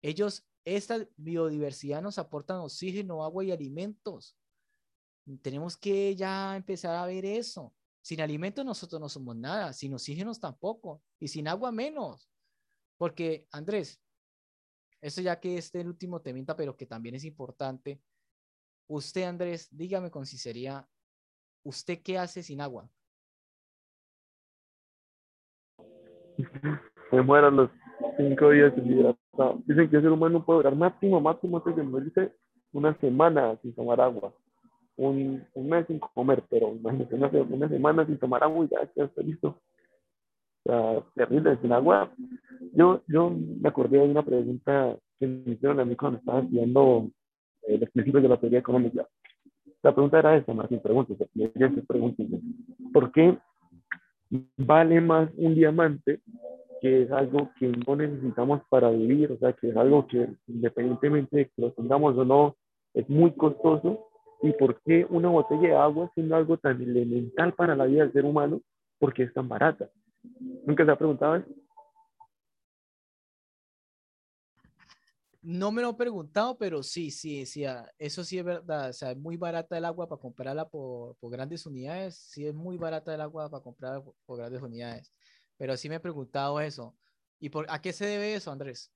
Ellos, 0.00 0.46
esta 0.64 1.06
biodiversidad 1.16 2.00
nos 2.00 2.18
aportan 2.18 2.58
oxígeno, 2.58 3.22
agua 3.22 3.44
y 3.44 3.52
alimentos. 3.52 4.36
Tenemos 5.42 5.76
que 5.76 6.16
ya 6.16 6.56
empezar 6.56 6.96
a 6.96 7.06
ver 7.06 7.24
eso. 7.24 7.74
Sin 8.00 8.20
alimentos 8.20 8.64
nosotros 8.64 9.00
no 9.00 9.08
somos 9.08 9.36
nada, 9.36 9.72
sin 9.72 9.94
oxígenos 9.94 10.40
tampoco 10.40 11.02
y 11.20 11.28
sin 11.28 11.46
agua 11.46 11.70
menos. 11.70 12.28
Porque, 12.96 13.46
Andrés, 13.52 14.00
eso 15.02 15.20
ya 15.20 15.38
que 15.40 15.58
es 15.58 15.74
el 15.74 15.88
último 15.88 16.20
temita, 16.20 16.56
pero 16.56 16.76
que 16.76 16.86
también 16.86 17.16
es 17.16 17.24
importante. 17.24 18.00
Usted, 18.86 19.24
Andrés, 19.24 19.68
dígame 19.70 20.10
con 20.10 20.24
sinceridad, 20.24 20.86
¿usted 21.64 22.00
qué 22.02 22.18
hace 22.18 22.42
sin 22.42 22.60
agua? 22.60 22.88
Me 27.10 27.20
muero 27.20 27.50
los 27.50 27.70
cinco 28.16 28.50
días 28.50 28.72
Dicen 29.66 29.90
que 29.90 29.96
el 29.96 30.02
ser 30.02 30.10
humano 30.10 30.44
puede 30.44 30.58
durar 30.58 30.76
máximo, 30.76 31.20
máximo, 31.20 31.58
antes 31.58 31.76
de 31.76 31.82
morirse, 31.82 32.32
una 32.72 32.98
semana 33.00 33.58
sin 33.60 33.74
tomar 33.74 34.00
agua. 34.00 34.32
Un, 34.96 35.44
mes 35.56 35.86
sin 35.88 35.98
comer, 35.98 36.44
pero 36.48 36.74
imagínate, 36.74 37.14
una, 37.16 37.28
una 37.28 37.68
semana 37.68 38.06
sin 38.06 38.18
tomar 38.18 38.44
agua 38.44 38.64
y 38.64 38.68
ya, 38.68 38.92
ya 38.94 39.04
está 39.04 39.20
listo 39.22 39.60
terrible, 41.14 41.58
sin 41.60 41.72
agua. 41.72 42.10
Yo, 42.72 43.02
yo 43.06 43.30
me 43.30 43.68
acordé 43.68 43.98
de 43.98 44.08
una 44.08 44.22
pregunta 44.22 44.96
que 45.18 45.26
me 45.26 45.52
hicieron 45.52 45.80
a 45.80 45.84
mí 45.84 45.96
cuando 45.96 46.18
estaba 46.18 46.40
estudiando 46.40 47.08
eh, 47.66 47.78
los 47.78 47.90
principios 47.90 48.22
de 48.22 48.28
la 48.28 48.38
teoría 48.38 48.58
económica. 48.58 49.06
La 49.82 49.92
pregunta 49.92 50.18
era 50.18 50.36
esta, 50.36 50.54
Martín, 50.54 50.80
pregúntese, 50.80 51.28
¿por 52.92 53.10
qué 53.10 53.36
vale 54.56 55.00
más 55.00 55.28
un 55.36 55.54
diamante 55.54 56.20
que 56.80 57.02
es 57.02 57.12
algo 57.12 57.50
que 57.58 57.68
no 57.86 57.94
necesitamos 57.96 58.62
para 58.68 58.90
vivir, 58.90 59.30
o 59.30 59.38
sea, 59.38 59.52
que 59.52 59.68
es 59.68 59.76
algo 59.76 60.06
que 60.06 60.28
independientemente 60.48 61.36
de 61.36 61.44
que 61.46 61.62
lo 61.62 61.72
tengamos 61.72 62.16
o 62.16 62.24
no, 62.24 62.56
es 62.92 63.08
muy 63.08 63.30
costoso, 63.32 64.08
y 64.42 64.52
por 64.52 64.80
qué 64.82 65.06
una 65.08 65.28
botella 65.28 65.68
de 65.68 65.76
agua, 65.76 66.10
siendo 66.14 66.34
algo 66.34 66.56
tan 66.56 66.82
elemental 66.82 67.52
para 67.54 67.76
la 67.76 67.86
vida 67.86 68.02
del 68.02 68.12
ser 68.12 68.24
humano, 68.24 68.60
porque 68.98 69.22
es 69.22 69.32
tan 69.32 69.48
barata. 69.48 69.88
¿Nunca 70.22 70.84
se 70.84 70.90
ha 70.90 70.96
preguntado 70.96 71.36
eso? 71.36 71.48
No 75.44 75.72
me 75.72 75.82
lo 75.82 75.90
he 75.90 75.94
preguntado, 75.94 76.56
pero 76.56 76.84
sí, 76.84 77.10
sí, 77.10 77.46
sí, 77.46 77.64
ah, 77.64 77.90
eso 77.98 78.22
sí 78.22 78.38
es 78.38 78.44
verdad. 78.44 78.90
O 78.90 78.92
sea, 78.92 79.10
es 79.10 79.18
muy 79.18 79.36
barata 79.36 79.76
el 79.76 79.84
agua 79.84 80.08
para 80.08 80.20
comprarla 80.20 80.68
por, 80.68 81.16
por 81.16 81.32
grandes 81.32 81.66
unidades. 81.66 82.16
Sí, 82.16 82.46
es 82.46 82.54
muy 82.54 82.76
barata 82.76 83.12
el 83.12 83.20
agua 83.20 83.50
para 83.50 83.62
comprarla 83.62 84.04
por, 84.24 84.38
grandes 84.38 84.62
unidades. 84.62 85.12
Pero 85.58 85.76
sí 85.76 85.88
me 85.88 85.96
he 85.96 86.00
preguntado 86.00 86.60
eso. 86.60 86.94
¿Y 87.40 87.48
por, 87.48 87.66
a 87.68 87.80
qué 87.80 87.92
se 87.92 88.06
debe 88.06 88.34
eso, 88.34 88.52
Andrés? 88.52 88.92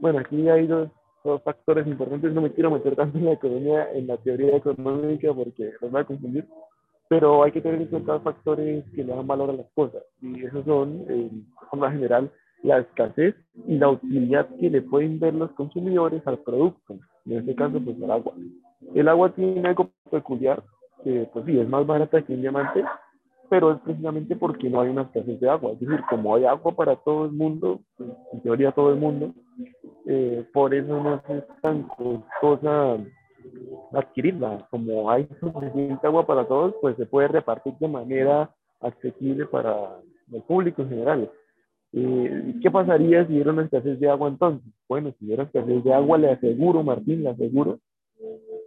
Bueno, 0.00 0.18
aquí 0.18 0.48
hay 0.48 0.66
dos, 0.66 0.90
dos 1.22 1.40
factores 1.44 1.86
importantes. 1.86 2.32
No 2.32 2.42
me 2.42 2.52
quiero 2.52 2.72
meter 2.72 2.96
tanto 2.96 3.16
en 3.16 3.26
la 3.26 3.32
economía, 3.34 3.92
en 3.92 4.08
la 4.08 4.16
teoría 4.16 4.56
económica, 4.56 5.32
porque 5.32 5.72
nos 5.80 5.94
va 5.94 6.00
a 6.00 6.06
confundir 6.06 6.48
pero 7.12 7.42
hay 7.42 7.52
que 7.52 7.60
tener 7.60 7.82
en 7.82 7.88
cuenta 7.88 8.20
factores 8.20 8.86
que 8.96 9.04
le 9.04 9.14
dan 9.14 9.26
valor 9.26 9.50
a 9.50 9.52
las 9.52 9.66
cosas, 9.74 10.02
y 10.22 10.46
esos 10.46 10.64
son, 10.64 11.04
en 11.10 11.46
forma 11.68 11.92
general, 11.92 12.30
la 12.62 12.78
escasez 12.78 13.34
y 13.68 13.76
la 13.76 13.90
utilidad 13.90 14.48
que 14.58 14.70
le 14.70 14.80
pueden 14.80 15.20
ver 15.20 15.34
los 15.34 15.50
consumidores 15.50 16.26
al 16.26 16.38
producto, 16.38 16.96
en 17.26 17.36
este 17.36 17.54
caso, 17.54 17.78
pues 17.84 18.00
el 18.00 18.10
agua. 18.10 18.32
El 18.94 19.08
agua 19.08 19.28
tiene 19.34 19.68
algo 19.68 19.90
peculiar, 20.10 20.62
que 21.04 21.28
pues 21.34 21.44
sí, 21.44 21.58
es 21.58 21.68
más 21.68 21.86
barata 21.86 22.22
que 22.22 22.32
un 22.32 22.40
diamante, 22.40 22.82
pero 23.50 23.72
es 23.72 23.80
precisamente 23.80 24.34
porque 24.34 24.70
no 24.70 24.80
hay 24.80 24.88
una 24.88 25.02
escasez 25.02 25.38
de 25.38 25.50
agua. 25.50 25.72
Es 25.72 25.80
decir, 25.80 26.00
como 26.08 26.34
hay 26.34 26.46
agua 26.46 26.74
para 26.74 26.96
todo 26.96 27.26
el 27.26 27.32
mundo, 27.32 27.80
en 28.32 28.40
teoría 28.40 28.72
todo 28.72 28.88
el 28.88 28.98
mundo, 28.98 29.34
eh, 30.06 30.46
por 30.54 30.72
eso 30.72 31.02
no 31.02 31.22
es 31.28 31.44
tan 31.60 31.82
costosa 31.82 32.96
adquirirla. 33.92 34.66
Como 34.70 35.10
hay 35.10 35.28
suficiente 35.40 36.06
agua 36.06 36.26
para 36.26 36.46
todos, 36.46 36.74
pues 36.80 36.96
se 36.96 37.06
puede 37.06 37.28
repartir 37.28 37.74
de 37.78 37.88
manera 37.88 38.50
accesible 38.80 39.46
para 39.46 40.00
el 40.32 40.42
público 40.42 40.82
en 40.82 40.88
general. 40.88 41.30
Eh, 41.92 42.54
¿Qué 42.62 42.70
pasaría 42.70 43.26
si 43.26 43.34
hubiera 43.34 43.52
una 43.52 43.64
escasez 43.64 44.00
de 44.00 44.08
agua 44.08 44.28
entonces? 44.28 44.72
Bueno, 44.88 45.14
si 45.18 45.26
hubiera 45.26 45.44
escasez 45.44 45.84
de 45.84 45.92
agua, 45.92 46.18
le 46.18 46.30
aseguro, 46.30 46.82
Martín, 46.82 47.22
le 47.22 47.30
aseguro 47.30 47.80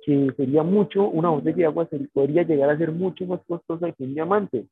que 0.06 0.32
sería 0.38 0.62
mucho, 0.62 1.10
una 1.10 1.30
botella 1.30 1.58
de 1.58 1.66
agua 1.66 1.88
se, 1.90 1.98
podría 2.14 2.44
llegar 2.44 2.70
a 2.70 2.78
ser 2.78 2.92
mucho 2.92 3.26
más 3.26 3.42
costosa 3.48 3.92
que 3.92 4.04
un 4.04 4.14
diamante, 4.14 4.68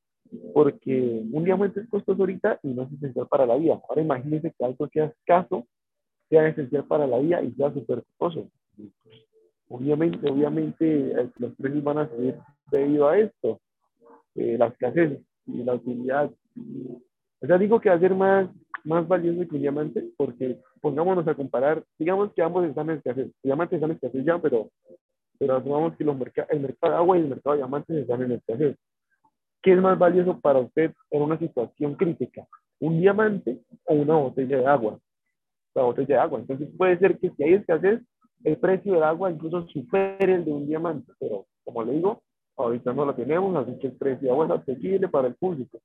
porque 0.53 1.23
un 1.31 1.43
diamante 1.43 1.79
es 1.79 1.89
costoso 1.89 2.21
ahorita 2.21 2.59
y 2.61 2.67
no 2.67 2.83
es 2.83 2.93
esencial 2.93 3.27
para 3.27 3.47
la 3.47 3.55
vida. 3.55 3.81
Ahora 3.89 4.03
imagínense 4.03 4.53
que 4.55 4.63
algo 4.63 4.87
sea 4.89 5.05
escaso 5.05 5.65
sea 6.29 6.47
esencial 6.47 6.85
para 6.85 7.07
la 7.07 7.17
vida 7.19 7.41
y 7.41 7.51
sea 7.53 7.73
súper 7.73 8.03
costoso. 8.17 8.47
Obviamente, 9.73 10.29
obviamente 10.29 10.85
eh, 10.85 11.29
los 11.39 11.55
precios 11.55 11.83
van 11.83 11.97
a 11.97 12.07
subir 12.07 12.35
debido 12.69 13.09
a 13.09 13.17
esto, 13.17 13.59
eh, 14.35 14.55
la 14.55 14.67
escasez 14.67 15.19
y 15.47 15.63
la 15.63 15.73
utilidad. 15.73 16.29
O 17.41 17.47
sea, 17.47 17.57
digo 17.57 17.81
que 17.81 17.89
va 17.89 17.95
a 17.95 17.99
ser 17.99 18.13
más, 18.13 18.47
más 18.83 19.07
valioso 19.07 19.49
que 19.49 19.55
un 19.55 19.61
diamante, 19.61 20.07
porque 20.15 20.59
pongámonos 20.79 21.27
a 21.27 21.33
comparar, 21.33 21.83
digamos 21.97 22.31
que 22.33 22.43
ambos 22.43 22.65
están 22.65 22.91
en 22.91 22.97
escasez, 22.97 23.25
el 23.25 23.33
diamante 23.41 23.75
está 23.77 23.87
en 23.87 23.93
escasez 23.93 24.23
ya, 24.23 24.37
pero, 24.37 24.69
pero 25.39 25.55
asumamos 25.55 25.97
que 25.97 26.03
los 26.03 26.17
el 26.49 26.59
mercado 26.59 26.93
de 26.93 26.99
agua 26.99 27.17
y 27.17 27.21
el 27.21 27.29
mercado 27.29 27.55
de 27.55 27.61
diamantes 27.63 27.97
están 27.97 28.21
en 28.21 28.31
escasez. 28.33 28.77
¿Qué 29.63 29.73
es 29.73 29.79
más 29.79 29.97
valioso 29.97 30.39
para 30.39 30.59
usted 30.59 30.93
en 31.09 31.21
una 31.23 31.39
situación 31.39 31.95
crítica? 31.95 32.45
¿Un 32.79 32.99
diamante 33.01 33.59
o 33.85 33.95
una 33.95 34.17
botella 34.17 34.57
de 34.59 34.67
agua? 34.67 34.99
La 35.73 35.81
botella 35.81 36.15
de 36.15 36.21
agua. 36.21 36.39
Entonces 36.41 36.69
puede 36.77 36.99
ser 36.99 37.17
que 37.17 37.31
si 37.31 37.43
hay 37.43 37.53
escasez, 37.53 38.03
el 38.43 38.57
precio 38.57 38.93
del 38.93 39.03
agua 39.03 39.31
incluso 39.31 39.67
supere 39.67 40.35
el 40.35 40.45
de 40.45 40.51
un 40.51 40.67
diamante, 40.67 41.13
pero 41.19 41.47
como 41.63 41.83
le 41.83 41.93
digo, 41.93 42.23
ahorita 42.57 42.93
no 42.93 43.05
lo 43.05 43.15
tenemos, 43.15 43.55
así 43.55 43.77
que 43.79 43.87
el 43.87 43.97
precio 43.97 44.27
de 44.27 44.31
agua 44.31 44.45
es 44.45 44.51
asequible 44.61 45.07
para 45.07 45.27
el 45.27 45.35
público. 45.35 45.79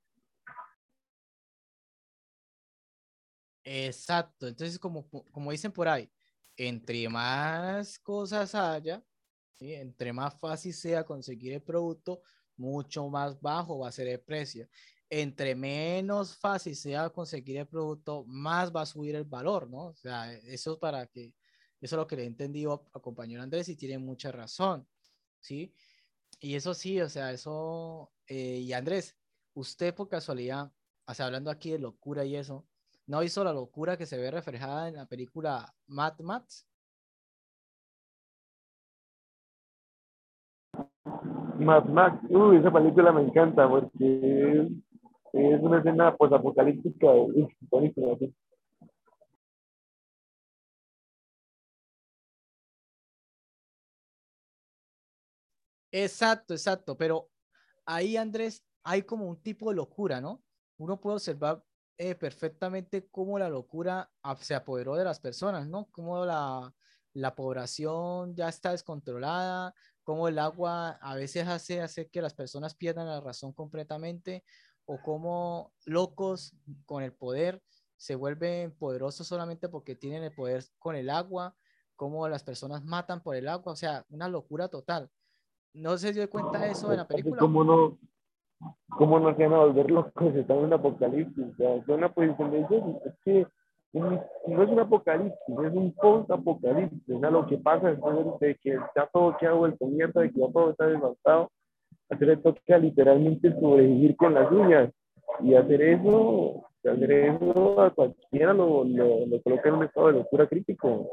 Exacto, 3.63 4.47
entonces 4.47 4.79
como, 4.79 5.07
como 5.31 5.51
dicen 5.51 5.71
por 5.71 5.87
ahí, 5.87 6.09
entre 6.57 7.07
más 7.07 7.99
cosas 7.99 8.55
haya, 8.55 9.03
entre 9.59 10.11
más 10.11 10.37
fácil 10.39 10.73
sea 10.73 11.03
conseguir 11.03 11.53
el 11.53 11.61
producto, 11.61 12.21
mucho 12.57 13.07
más 13.09 13.39
bajo 13.39 13.79
va 13.79 13.89
a 13.89 13.91
ser 13.91 14.07
el 14.07 14.19
precio. 14.19 14.67
Entre 15.09 15.55
menos 15.55 16.37
fácil 16.37 16.75
sea 16.75 17.09
conseguir 17.09 17.57
el 17.57 17.67
producto, 17.67 18.25
más 18.27 18.73
va 18.75 18.81
a 18.81 18.85
subir 18.85 19.15
el 19.15 19.23
valor, 19.23 19.69
¿no? 19.69 19.87
O 19.87 19.95
sea, 19.95 20.33
eso 20.33 20.73
es 20.73 20.77
para 20.79 21.07
que 21.07 21.33
eso 21.81 21.95
es 21.95 21.99
lo 21.99 22.07
que 22.07 22.15
le 22.15 22.23
he 22.23 22.27
entendido 22.27 22.87
a, 22.93 22.99
compañero 22.99 23.41
Andrés 23.41 23.69
y 23.69 23.75
tiene 23.75 23.97
mucha 23.97 24.31
razón, 24.31 24.87
¿sí? 25.39 25.73
Y 26.39 26.55
eso 26.55 26.73
sí, 26.73 27.01
o 27.01 27.09
sea, 27.09 27.31
eso... 27.31 28.11
Eh, 28.27 28.59
y 28.59 28.73
Andrés, 28.73 29.17
usted 29.53 29.93
por 29.95 30.07
casualidad, 30.07 30.71
o 31.07 31.23
hablando 31.23 31.49
aquí 31.49 31.71
de 31.71 31.79
locura 31.79 32.23
y 32.25 32.35
eso, 32.35 32.67
¿no 33.07 33.23
hizo 33.23 33.43
la 33.43 33.53
locura 33.53 33.97
que 33.97 34.05
se 34.05 34.17
ve 34.17 34.29
reflejada 34.29 34.87
en 34.87 34.95
la 34.95 35.05
película 35.05 35.73
Mad 35.87 36.19
Max? 36.19 36.67
Mad 41.57 41.85
Max, 41.85 42.23
uy, 42.29 42.57
esa 42.57 42.71
película 42.71 43.11
me 43.11 43.21
encanta 43.21 43.67
porque 43.67 44.67
es, 45.33 45.61
una 45.61 45.79
escena 45.79 46.15
pues 46.15 46.31
apocalíptica, 46.31 47.07
buenísima. 47.69 48.15
Exacto, 55.91 56.53
exacto, 56.53 56.97
pero 56.97 57.29
ahí 57.85 58.17
Andrés 58.17 58.63
hay 58.83 59.03
como 59.03 59.25
un 59.25 59.41
tipo 59.41 59.69
de 59.69 59.75
locura, 59.75 60.21
¿no? 60.21 60.43
Uno 60.77 60.99
puede 60.99 61.15
observar 61.15 61.63
eh, 61.97 62.15
perfectamente 62.15 63.07
cómo 63.11 63.37
la 63.39 63.49
locura 63.49 64.09
se 64.39 64.55
apoderó 64.55 64.95
de 64.95 65.03
las 65.03 65.19
personas, 65.19 65.67
¿no? 65.67 65.89
Cómo 65.91 66.25
la, 66.25 66.73
la 67.13 67.35
población 67.35 68.35
ya 68.35 68.49
está 68.49 68.71
descontrolada, 68.71 69.73
cómo 70.03 70.27
el 70.27 70.39
agua 70.39 70.91
a 71.01 71.15
veces 71.15 71.47
hace, 71.47 71.81
hace 71.81 72.07
que 72.09 72.21
las 72.21 72.33
personas 72.33 72.75
pierdan 72.75 73.07
la 73.07 73.19
razón 73.19 73.51
completamente, 73.53 74.43
o 74.85 74.99
cómo 75.03 75.71
locos 75.85 76.55
con 76.85 77.03
el 77.03 77.13
poder 77.13 77.61
se 77.95 78.15
vuelven 78.15 78.75
poderosos 78.75 79.27
solamente 79.27 79.69
porque 79.69 79.95
tienen 79.95 80.23
el 80.23 80.33
poder 80.33 80.63
con 80.79 80.95
el 80.95 81.09
agua, 81.11 81.55
cómo 81.95 82.27
las 82.27 82.43
personas 82.43 82.83
matan 82.85 83.21
por 83.21 83.35
el 83.35 83.47
agua, 83.47 83.73
o 83.73 83.75
sea, 83.75 84.05
una 84.09 84.27
locura 84.27 84.67
total. 84.67 85.11
No 85.73 85.97
se 85.97 86.11
dio 86.13 86.29
cuenta 86.29 86.59
de 86.59 86.71
eso 86.71 86.91
en 86.91 86.97
la 86.97 87.07
película. 87.07 87.37
¿Cómo 87.39 87.63
no? 87.63 87.97
¿cómo 88.89 89.19
no 89.19 89.35
se 89.35 89.43
van 89.43 89.53
a 89.53 89.65
volver 89.65 89.91
locos? 89.91 90.35
Están 90.35 90.57
en 90.57 90.65
un 90.65 90.73
apocalipsis. 90.73 91.45
O 91.53 91.55
sea, 91.55 91.75
es 91.75 91.87
una 91.87 92.09
posición 92.09 92.51
de 92.51 92.59
ellos. 92.59 92.83
Es 93.05 93.13
que 93.23 93.47
no 93.93 94.63
es 94.63 94.69
un 94.69 94.79
apocalipsis, 94.79 95.39
es 95.47 95.73
un 95.73 95.93
post-apocalipsis. 95.93 97.15
O 97.15 97.19
sea, 97.19 97.31
lo 97.31 97.47
que 97.47 97.57
pasa 97.57 97.89
después 97.89 98.15
de 98.39 98.55
que 98.55 98.77
ya 98.95 99.09
todo 99.11 99.35
queda 99.37 99.53
vuelto 99.53 99.85
mierda, 99.87 100.21
de 100.21 100.31
que 100.31 100.39
ya 100.39 100.51
todo 100.51 100.71
está 100.71 100.87
devastado, 100.87 101.51
hacer 102.09 102.41
toca 102.41 102.77
literalmente 102.77 103.51
sobrevivir 103.59 104.15
con 104.15 104.33
las 104.33 104.51
uñas. 104.51 104.91
Y 105.41 105.53
hacer 105.55 105.81
eso, 105.81 106.65
hacer 106.83 107.11
eso 107.11 107.81
a 107.81 107.89
cualquiera 107.91 108.53
lo, 108.53 108.83
lo, 108.83 109.25
lo 109.25 109.41
coloca 109.41 109.69
en 109.69 109.75
un 109.75 109.83
estado 109.85 110.07
de 110.07 110.13
locura 110.13 110.47
crítico. 110.47 111.07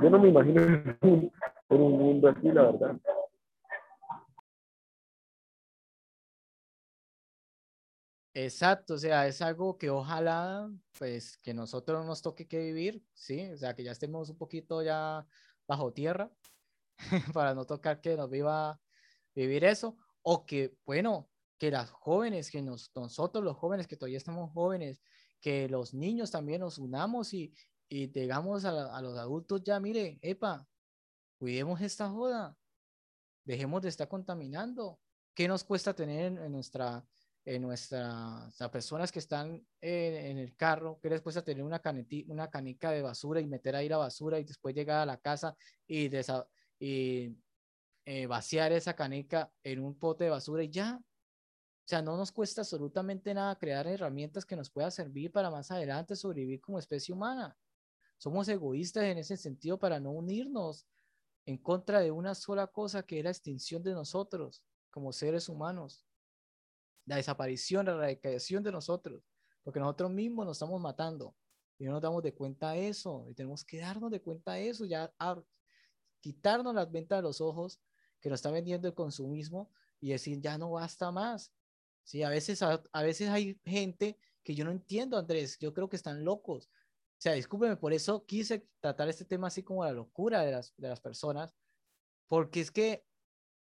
Yo 0.00 0.10
no 0.10 0.18
me 0.18 0.28
imagino 0.28 0.62
en 1.02 1.30
un 1.68 1.92
mundo 1.92 2.28
así, 2.28 2.50
la 2.50 2.70
verdad. 2.70 2.96
Exacto, 8.40 8.94
o 8.94 8.98
sea, 8.98 9.26
es 9.26 9.42
algo 9.42 9.76
que 9.78 9.90
ojalá, 9.90 10.70
pues, 10.96 11.36
que 11.38 11.52
nosotros 11.52 12.06
nos 12.06 12.22
toque 12.22 12.46
que 12.46 12.60
vivir, 12.60 13.02
¿sí? 13.12 13.50
O 13.52 13.56
sea, 13.56 13.74
que 13.74 13.82
ya 13.82 13.90
estemos 13.90 14.30
un 14.30 14.38
poquito 14.38 14.80
ya 14.80 15.26
bajo 15.66 15.92
tierra 15.92 16.30
para 17.34 17.52
no 17.54 17.64
tocar 17.66 18.00
que 18.00 18.16
nos 18.16 18.30
viva 18.30 18.80
vivir 19.34 19.64
eso, 19.64 19.96
o 20.22 20.46
que, 20.46 20.76
bueno, 20.86 21.28
que 21.58 21.72
las 21.72 21.90
jóvenes, 21.90 22.52
que 22.52 22.62
nos, 22.62 22.92
nosotros 22.94 23.42
los 23.42 23.56
jóvenes, 23.56 23.88
que 23.88 23.96
todavía 23.96 24.18
estamos 24.18 24.52
jóvenes, 24.52 25.02
que 25.40 25.68
los 25.68 25.92
niños 25.92 26.30
también 26.30 26.60
nos 26.60 26.78
unamos 26.78 27.34
y, 27.34 27.52
y 27.88 28.06
digamos 28.06 28.64
a, 28.64 28.96
a 28.96 29.02
los 29.02 29.18
adultos 29.18 29.64
ya, 29.64 29.80
mire, 29.80 30.20
epa, 30.22 30.64
cuidemos 31.38 31.80
esta 31.80 32.08
joda, 32.08 32.56
dejemos 33.44 33.82
de 33.82 33.88
estar 33.88 34.08
contaminando. 34.08 35.00
¿Qué 35.34 35.48
nos 35.48 35.64
cuesta 35.64 35.94
tener 35.94 36.38
en 36.38 36.52
nuestra 36.52 37.04
en 37.48 37.62
nuestras 37.62 38.60
a 38.60 38.70
personas 38.70 39.10
que 39.10 39.20
están 39.20 39.66
en, 39.80 40.36
el 40.36 40.54
carro, 40.54 40.98
que 41.00 41.08
les 41.08 41.22
cuesta 41.22 41.42
tener 41.42 41.64
una, 41.64 41.80
una 42.26 42.50
canica 42.50 42.90
de 42.90 43.00
basura 43.00 43.40
y 43.40 43.46
meter 43.46 43.74
ahí 43.74 43.88
la 43.88 43.96
basura 43.96 44.38
y 44.38 44.44
después 44.44 44.74
llegar 44.74 45.00
a 45.00 45.06
la 45.06 45.16
casa 45.16 45.56
y, 45.86 46.10
y 46.78 47.36
eh, 48.04 48.26
vaciar 48.26 48.72
esa 48.72 48.94
canica 48.94 49.50
en 49.62 49.80
un 49.80 49.98
pote 49.98 50.24
de 50.24 50.30
basura 50.30 50.62
y 50.62 50.68
ya. 50.68 51.00
O 51.00 51.88
sea, 51.88 52.02
no 52.02 52.18
nos 52.18 52.32
cuesta 52.32 52.60
absolutamente 52.60 53.32
nada 53.32 53.56
crear 53.56 53.86
herramientas 53.86 54.44
que 54.44 54.54
nos 54.54 54.68
puedan 54.68 54.92
servir 54.92 55.32
para 55.32 55.50
más 55.50 55.70
adelante 55.70 56.16
sobrevivir 56.16 56.60
como 56.60 56.78
especie 56.78 57.14
humana. 57.14 57.56
Somos 58.18 58.46
egoístas 58.48 59.04
en 59.04 59.16
ese 59.16 59.38
sentido 59.38 59.78
para 59.78 59.98
no 59.98 60.10
unirnos 60.10 60.86
en 61.46 61.56
contra 61.56 62.00
de 62.00 62.10
una 62.10 62.34
sola 62.34 62.66
cosa 62.66 63.04
que 63.04 63.20
es 63.20 63.24
la 63.24 63.30
extinción 63.30 63.82
de 63.82 63.94
nosotros 63.94 64.62
como 64.90 65.14
seres 65.14 65.48
humanos 65.48 66.04
la 67.08 67.16
desaparición, 67.16 67.86
la 67.86 67.92
erradicación 67.92 68.62
de 68.62 68.70
nosotros, 68.70 69.22
porque 69.64 69.80
nosotros 69.80 70.10
mismos 70.10 70.46
nos 70.46 70.56
estamos 70.56 70.80
matando 70.80 71.34
y 71.78 71.84
no 71.84 71.92
nos 71.92 72.02
damos 72.02 72.22
de 72.22 72.34
cuenta 72.34 72.72
de 72.72 72.88
eso 72.88 73.26
y 73.30 73.34
tenemos 73.34 73.64
que 73.64 73.78
darnos 73.78 74.10
de 74.10 74.20
cuenta 74.20 74.52
de 74.52 74.68
eso, 74.68 74.84
ya 74.84 75.12
quitarnos 76.20 76.74
las 76.74 76.90
ventas 76.90 77.18
de 77.18 77.22
los 77.22 77.40
ojos 77.40 77.80
que 78.20 78.28
nos 78.28 78.38
está 78.38 78.50
vendiendo 78.50 78.88
el 78.88 78.94
consumismo 78.94 79.70
y 80.00 80.10
decir 80.10 80.40
ya 80.40 80.58
no 80.58 80.72
basta 80.72 81.10
más. 81.10 81.52
Sí, 82.04 82.22
a 82.22 82.28
veces, 82.28 82.62
a, 82.62 83.02
veces 83.02 83.28
hay 83.28 83.58
gente 83.64 84.18
que 84.42 84.54
yo 84.54 84.64
no 84.64 84.70
entiendo, 84.70 85.16
Andrés, 85.16 85.58
yo 85.58 85.72
creo 85.72 85.88
que 85.88 85.96
están 85.96 86.24
locos. 86.24 86.66
O 86.66 87.20
sea, 87.20 87.32
discúlpeme, 87.32 87.76
por 87.76 87.92
eso 87.92 88.24
quise 88.24 88.66
tratar 88.80 89.08
este 89.08 89.24
tema 89.24 89.48
así 89.48 89.62
como 89.62 89.84
la 89.84 89.92
locura 89.92 90.42
de 90.42 90.52
las, 90.52 90.74
de 90.76 90.88
las 90.88 91.00
personas, 91.00 91.54
porque 92.26 92.60
es 92.60 92.70
que 92.70 93.04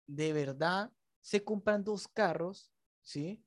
de 0.06 0.32
verdad 0.32 0.92
se 1.20 1.44
compran 1.44 1.84
dos 1.84 2.08
carros 2.08 2.72
¿sí? 3.08 3.42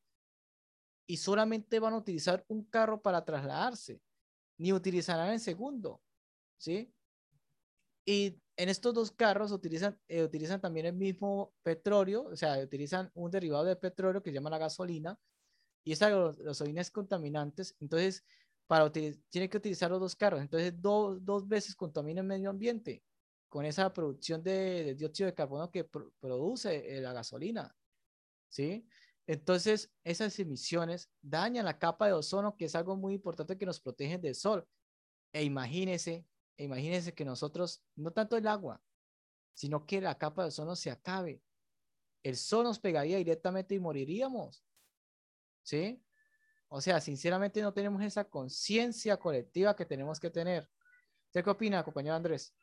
Y 1.06 1.18
solamente 1.18 1.80
van 1.80 1.94
a 1.94 1.98
utilizar 1.98 2.44
un 2.48 2.64
carro 2.66 3.00
para 3.00 3.24
trasladarse, 3.24 4.02
ni 4.58 4.74
utilizarán 4.74 5.30
el 5.30 5.40
segundo, 5.40 6.02
¿sí? 6.58 6.92
Y 8.04 8.42
en 8.58 8.70
estos 8.70 8.94
dos 8.94 9.12
carros 9.12 9.52
utilizan, 9.52 10.00
eh, 10.08 10.24
utilizan 10.24 10.60
también 10.60 10.88
el 10.88 10.94
mismo 10.94 11.54
petróleo, 11.62 12.24
o 12.24 12.36
sea, 12.36 12.58
utilizan 12.58 13.12
un 13.14 13.30
derivado 13.30 13.66
de 13.66 13.76
petróleo 13.76 14.24
que 14.24 14.32
se 14.32 14.36
llama 14.36 14.50
la 14.50 14.58
gasolina, 14.58 15.20
y 15.84 15.92
esa 15.92 16.10
gasolina 16.10 16.82
es 16.82 16.90
contaminantes, 16.90 17.76
entonces, 17.80 18.24
para 18.66 18.92
tiene 18.92 19.50
que 19.50 19.58
utilizar 19.58 19.92
los 19.92 20.00
dos 20.00 20.16
carros, 20.16 20.42
entonces 20.42 20.74
dos 20.82 21.48
veces 21.48 21.76
contamina 21.76 22.22
el 22.22 22.28
medio 22.28 22.50
ambiente 22.50 23.04
con 23.48 23.66
esa 23.66 23.94
producción 23.94 24.42
de, 24.42 24.96
dióxido 24.96 25.28
de 25.28 25.36
carbono 25.36 25.70
que 25.70 25.84
produce 25.84 26.98
eh, 26.98 27.02
la 27.02 27.14
gasolina, 27.14 27.76
¿sí? 28.50 28.88
Entonces, 29.28 29.92
esas 30.04 30.38
emisiones 30.40 31.12
dañan 31.22 31.66
la 31.66 31.78
capa 31.78 32.08
de 32.08 32.14
ozono, 32.14 32.56
que 32.58 32.66
es 32.66 32.76
algo 32.76 32.96
muy 32.96 33.14
importante 33.14 33.58
que 33.58 33.66
nos 33.66 33.80
protege 33.80 34.18
del 34.18 34.36
sol. 34.36 34.68
E 35.32 35.44
imagínense, 35.44 36.26
e 36.58 36.64
imagínense 36.64 37.14
que 37.14 37.24
nosotros, 37.24 37.84
no 37.96 38.12
tanto 38.12 38.36
el 38.36 38.48
agua, 38.48 38.82
sino 39.54 39.86
que 39.86 40.02
la 40.02 40.18
capa 40.18 40.44
de 40.44 40.50
ozono 40.50 40.76
se 40.76 40.92
acabe. 40.92 41.42
El 42.24 42.36
sol 42.36 42.64
nos 42.64 42.80
pegaría 42.80 43.18
directamente 43.18 43.76
y 43.76 43.80
moriríamos. 43.80 44.64
¿Sí? 45.64 46.04
O 46.68 46.82
sea, 46.82 47.00
sinceramente 47.02 47.62
no 47.62 47.74
tenemos 47.74 48.02
esa 48.02 48.24
conciencia 48.24 49.18
colectiva 49.18 49.76
que 49.76 49.86
tenemos 49.86 50.20
que 50.20 50.30
tener. 50.30 50.70
¿Usted 51.28 51.44
qué 51.44 51.50
opina, 51.50 51.84
compañero 51.84 52.16
Andrés? 52.16 52.56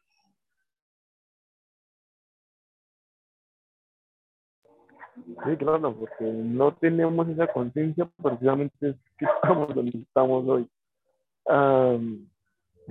Sí, 5.44 5.56
claro, 5.56 5.94
porque 5.94 6.24
no 6.24 6.74
tenemos 6.76 7.28
esa 7.28 7.46
conciencia, 7.52 8.10
precisamente 8.22 8.90
es 8.90 8.96
que 9.16 9.24
estamos 9.42 9.74
donde 9.74 9.98
estamos 9.98 10.48
hoy. 10.48 10.70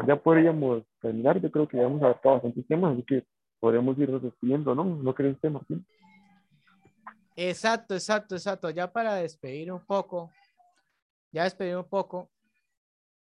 ya 0.08 0.16
podríamos 0.16 0.84
terminar, 1.02 1.42
yo 1.42 1.52
creo 1.52 1.68
que 1.68 1.78
ya 1.78 1.84
hemos 1.84 2.02
abarcado 2.02 2.36
bastantes 2.36 2.68
temas, 2.68 2.94
así 2.94 3.04
que 3.04 3.26
podríamos 3.60 3.98
ir 3.98 4.20
despidiendo, 4.20 4.74
¿no? 4.76 4.84
¿No 4.84 5.14
crees 5.14 5.38
Martín? 5.44 5.86
Exacto, 7.36 7.94
exacto, 7.94 8.36
exacto. 8.36 8.70
Ya 8.70 8.92
para 8.92 9.16
despedir 9.16 9.72
un 9.72 9.86
poco, 9.86 10.32
ya 11.32 11.44
despedir 11.44 11.78
un 11.78 11.88
poco. 11.88 12.32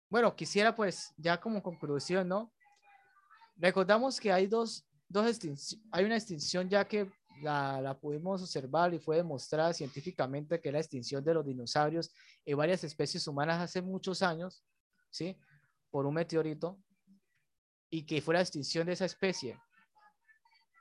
Bueno, 0.08 0.34
quisiera 0.36 0.74
pues, 0.74 1.12
ya 1.16 1.40
como 1.40 1.62
conclusión, 1.62 2.28
¿no? 2.28 2.52
Recordamos 3.56 4.20
que 4.20 4.32
hay 4.32 4.46
dos, 4.46 4.86
dos 5.08 5.26
extinciones, 5.26 5.84
hay 5.90 6.04
una 6.04 6.16
extinción 6.16 6.68
ya 6.68 6.84
que 6.84 7.10
la, 7.42 7.80
la, 7.80 7.98
pudimos 7.98 8.42
observar 8.42 8.94
y 8.94 8.98
fue 8.98 9.16
demostrada 9.16 9.72
científicamente 9.72 10.60
que 10.60 10.72
la 10.72 10.78
extinción 10.78 11.24
de 11.24 11.34
los 11.34 11.44
dinosaurios 11.44 12.12
y 12.44 12.54
varias 12.54 12.84
especies 12.84 13.26
humanas 13.26 13.60
hace 13.60 13.82
muchos 13.82 14.22
años, 14.22 14.64
¿sí? 15.10 15.36
Por 15.90 16.06
un 16.06 16.14
meteorito 16.14 16.78
y 17.90 18.04
que 18.04 18.20
fue 18.20 18.34
la 18.34 18.40
extinción 18.40 18.86
de 18.86 18.92
esa 18.92 19.04
especie. 19.04 19.56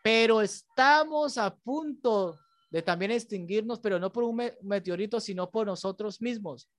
Pero 0.04 0.42
estamos 0.42 1.38
a 1.38 1.56
punto 1.56 2.40
de 2.72 2.82
también 2.82 3.12
extinguirnos, 3.12 3.80
pero 3.80 4.00
no 4.00 4.12
por 4.12 4.24
un 4.24 4.52
meteorito, 4.64 5.20
sino 5.20 5.50
por 5.52 5.68
nosotros 5.68 6.20
mismos. 6.22 6.70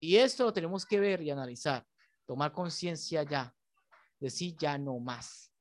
Y 0.00 0.16
esto 0.16 0.44
lo 0.44 0.52
tenemos 0.54 0.86
que 0.86 0.98
ver 0.98 1.20
y 1.20 1.30
analizar, 1.30 1.86
tomar 2.26 2.50
conciencia 2.52 3.22
ya, 3.22 3.54
decir 4.18 4.56
ya 4.58 4.78
no 4.78 4.98
más, 4.98 5.52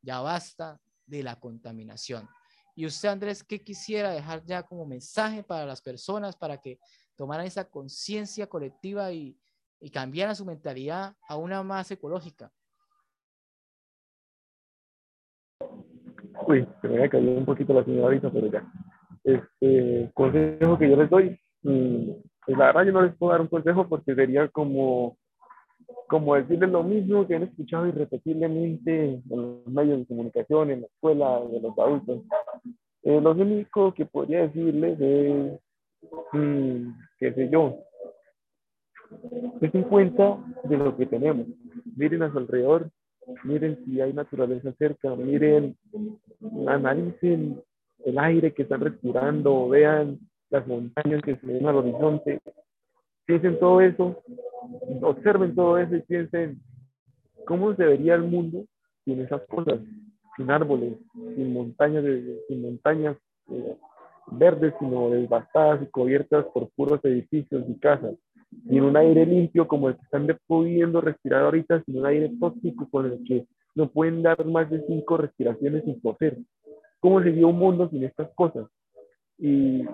ya 0.00 0.20
basta 0.20 0.80
de 1.04 1.24
la 1.24 1.34
contaminación. 1.40 2.28
Y 2.74 2.86
usted, 2.86 3.08
Andrés, 3.08 3.42
¿qué 3.42 3.62
quisiera 3.62 4.10
dejar 4.10 4.44
ya 4.44 4.62
como 4.62 4.86
mensaje 4.86 5.42
para 5.42 5.66
las 5.66 5.80
personas 5.80 6.36
para 6.36 6.58
que 6.58 6.78
tomaran 7.16 7.46
esa 7.46 7.68
conciencia 7.68 8.46
colectiva 8.46 9.12
y, 9.12 9.36
y 9.80 9.90
cambiaran 9.90 10.36
su 10.36 10.44
mentalidad 10.44 11.14
a 11.28 11.36
una 11.36 11.62
más 11.62 11.90
ecológica? 11.90 12.52
Uy, 16.46 16.66
se 16.80 16.88
me 16.88 16.96
había 16.96 17.10
caído 17.10 17.32
un 17.32 17.44
poquito 17.44 17.72
la 17.72 17.84
señorita, 17.84 18.30
pero 18.30 18.46
ya. 18.46 18.64
Este 19.22 20.10
consejo 20.14 20.78
que 20.78 20.90
yo 20.90 20.96
les 20.96 21.10
doy, 21.10 21.40
pues 21.62 22.58
la 22.58 22.66
verdad 22.66 22.84
yo 22.84 22.92
no 22.92 23.02
les 23.02 23.14
puedo 23.16 23.32
dar 23.32 23.40
un 23.40 23.48
consejo 23.48 23.86
porque 23.88 24.14
sería 24.14 24.48
como 24.48 25.18
como 26.10 26.34
decirles 26.34 26.70
lo 26.70 26.82
mismo 26.82 27.26
que 27.26 27.36
han 27.36 27.44
escuchado 27.44 27.86
irrepetiblemente 27.86 29.04
en 29.04 29.22
los 29.28 29.66
medios 29.66 30.00
de 30.00 30.06
comunicación, 30.06 30.70
en 30.72 30.80
la 30.80 30.86
escuela, 30.88 31.40
de 31.50 31.60
los 31.60 31.78
adultos. 31.78 32.22
Eh, 33.04 33.20
lo 33.20 33.30
único 33.30 33.94
que 33.94 34.04
podría 34.06 34.42
decirles 34.42 35.00
es, 35.00 35.60
mm, 36.32 36.90
qué 37.16 37.32
sé 37.32 37.48
yo, 37.48 37.78
en 39.60 39.82
cuenta 39.84 40.38
de 40.64 40.76
lo 40.76 40.96
que 40.96 41.06
tenemos. 41.06 41.46
Miren 41.96 42.24
a 42.24 42.32
su 42.32 42.38
alrededor, 42.38 42.90
miren 43.44 43.78
si 43.84 44.00
hay 44.00 44.12
naturaleza 44.12 44.72
cerca, 44.78 45.14
miren, 45.14 45.76
analicen 46.66 47.62
el 48.04 48.18
aire 48.18 48.52
que 48.52 48.62
están 48.62 48.80
respirando, 48.80 49.68
vean 49.68 50.18
las 50.50 50.66
montañas 50.66 51.22
que 51.22 51.36
se 51.36 51.46
ven 51.46 51.66
al 51.66 51.76
horizonte, 51.76 52.40
piensen 53.26 53.58
todo 53.58 53.80
eso, 53.80 54.22
observen 55.02 55.54
todo 55.54 55.78
eso 55.78 55.96
y 55.96 56.02
piensen 56.02 56.60
cómo 57.46 57.74
se 57.74 57.84
vería 57.84 58.14
el 58.14 58.22
mundo 58.22 58.64
sin 59.04 59.20
esas 59.20 59.42
cosas, 59.46 59.80
sin 60.36 60.50
árboles, 60.50 60.94
sin 61.36 61.52
montañas, 61.52 62.04
sin 62.48 62.62
montañas 62.62 63.16
eh, 63.50 63.76
verdes, 64.32 64.74
sino 64.78 65.10
devastadas 65.10 65.82
y 65.82 65.86
cubiertas 65.86 66.44
por 66.46 66.68
puros 66.70 67.04
edificios 67.04 67.64
y 67.68 67.74
casas, 67.78 68.14
sin 68.68 68.82
un 68.82 68.96
aire 68.96 69.26
limpio 69.26 69.66
como 69.66 69.88
el 69.88 69.96
que 69.96 70.02
están 70.02 70.26
pudiendo 70.46 71.00
respirar 71.00 71.42
ahorita, 71.42 71.82
sin 71.84 71.98
un 71.98 72.06
aire 72.06 72.30
tóxico 72.38 72.88
con 72.90 73.06
el 73.06 73.24
que 73.24 73.46
no 73.74 73.88
pueden 73.88 74.22
dar 74.22 74.44
más 74.44 74.70
de 74.70 74.84
cinco 74.86 75.16
respiraciones 75.16 75.84
sin 75.84 76.00
poseer. 76.00 76.38
¿Cómo 77.00 77.22
sería 77.22 77.46
un 77.46 77.58
mundo 77.58 77.88
sin 77.88 78.04
estas 78.04 78.30
cosas? 78.34 78.66
Y 79.38 79.84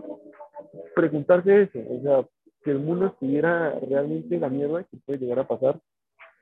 preguntarse 0.94 1.62
eso, 1.62 1.78
o 1.88 2.02
sea, 2.02 2.26
que 2.66 2.72
el 2.72 2.80
mundo 2.80 3.06
estuviera 3.06 3.78
realmente 3.78 4.40
la 4.40 4.48
mierda 4.48 4.82
que 4.82 4.96
puede 5.06 5.20
llegar 5.20 5.38
a 5.38 5.46
pasar, 5.46 5.80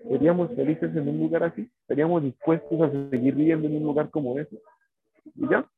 ¿seríamos 0.08 0.50
felices 0.54 0.96
en 0.96 1.06
un 1.06 1.18
lugar 1.18 1.44
así? 1.44 1.70
¿Estaríamos 1.82 2.22
dispuestos 2.22 2.80
a 2.80 2.90
seguir 3.10 3.34
viviendo 3.34 3.68
en 3.68 3.76
un 3.76 3.82
lugar 3.82 4.08
como 4.08 4.38
ese? 4.38 4.58
Y 5.36 5.46
ya, 5.50 5.68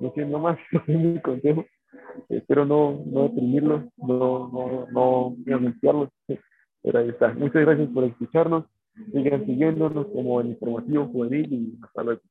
no 0.00 0.10
sé, 0.14 0.24
más, 0.24 0.58
es 0.88 0.88
mi 0.88 1.20
consejo. 1.20 1.66
Espero 2.30 2.64
no, 2.64 3.04
no 3.04 3.24
deprimirlos, 3.24 3.82
no, 3.98 4.48
no, 4.48 4.88
no, 4.90 5.36
no. 5.44 6.10
Pero 6.82 6.98
ahí 6.98 7.10
está. 7.10 7.34
Muchas 7.34 7.62
gracias 7.62 7.90
por 7.90 8.04
escucharnos. 8.04 8.64
Sigan 9.12 9.44
siguiéndonos 9.44 10.06
como 10.06 10.40
el 10.40 10.48
informativo 10.48 11.08
juvenil 11.08 11.52
y 11.52 11.78
hasta 11.84 12.02
luego. 12.04 12.22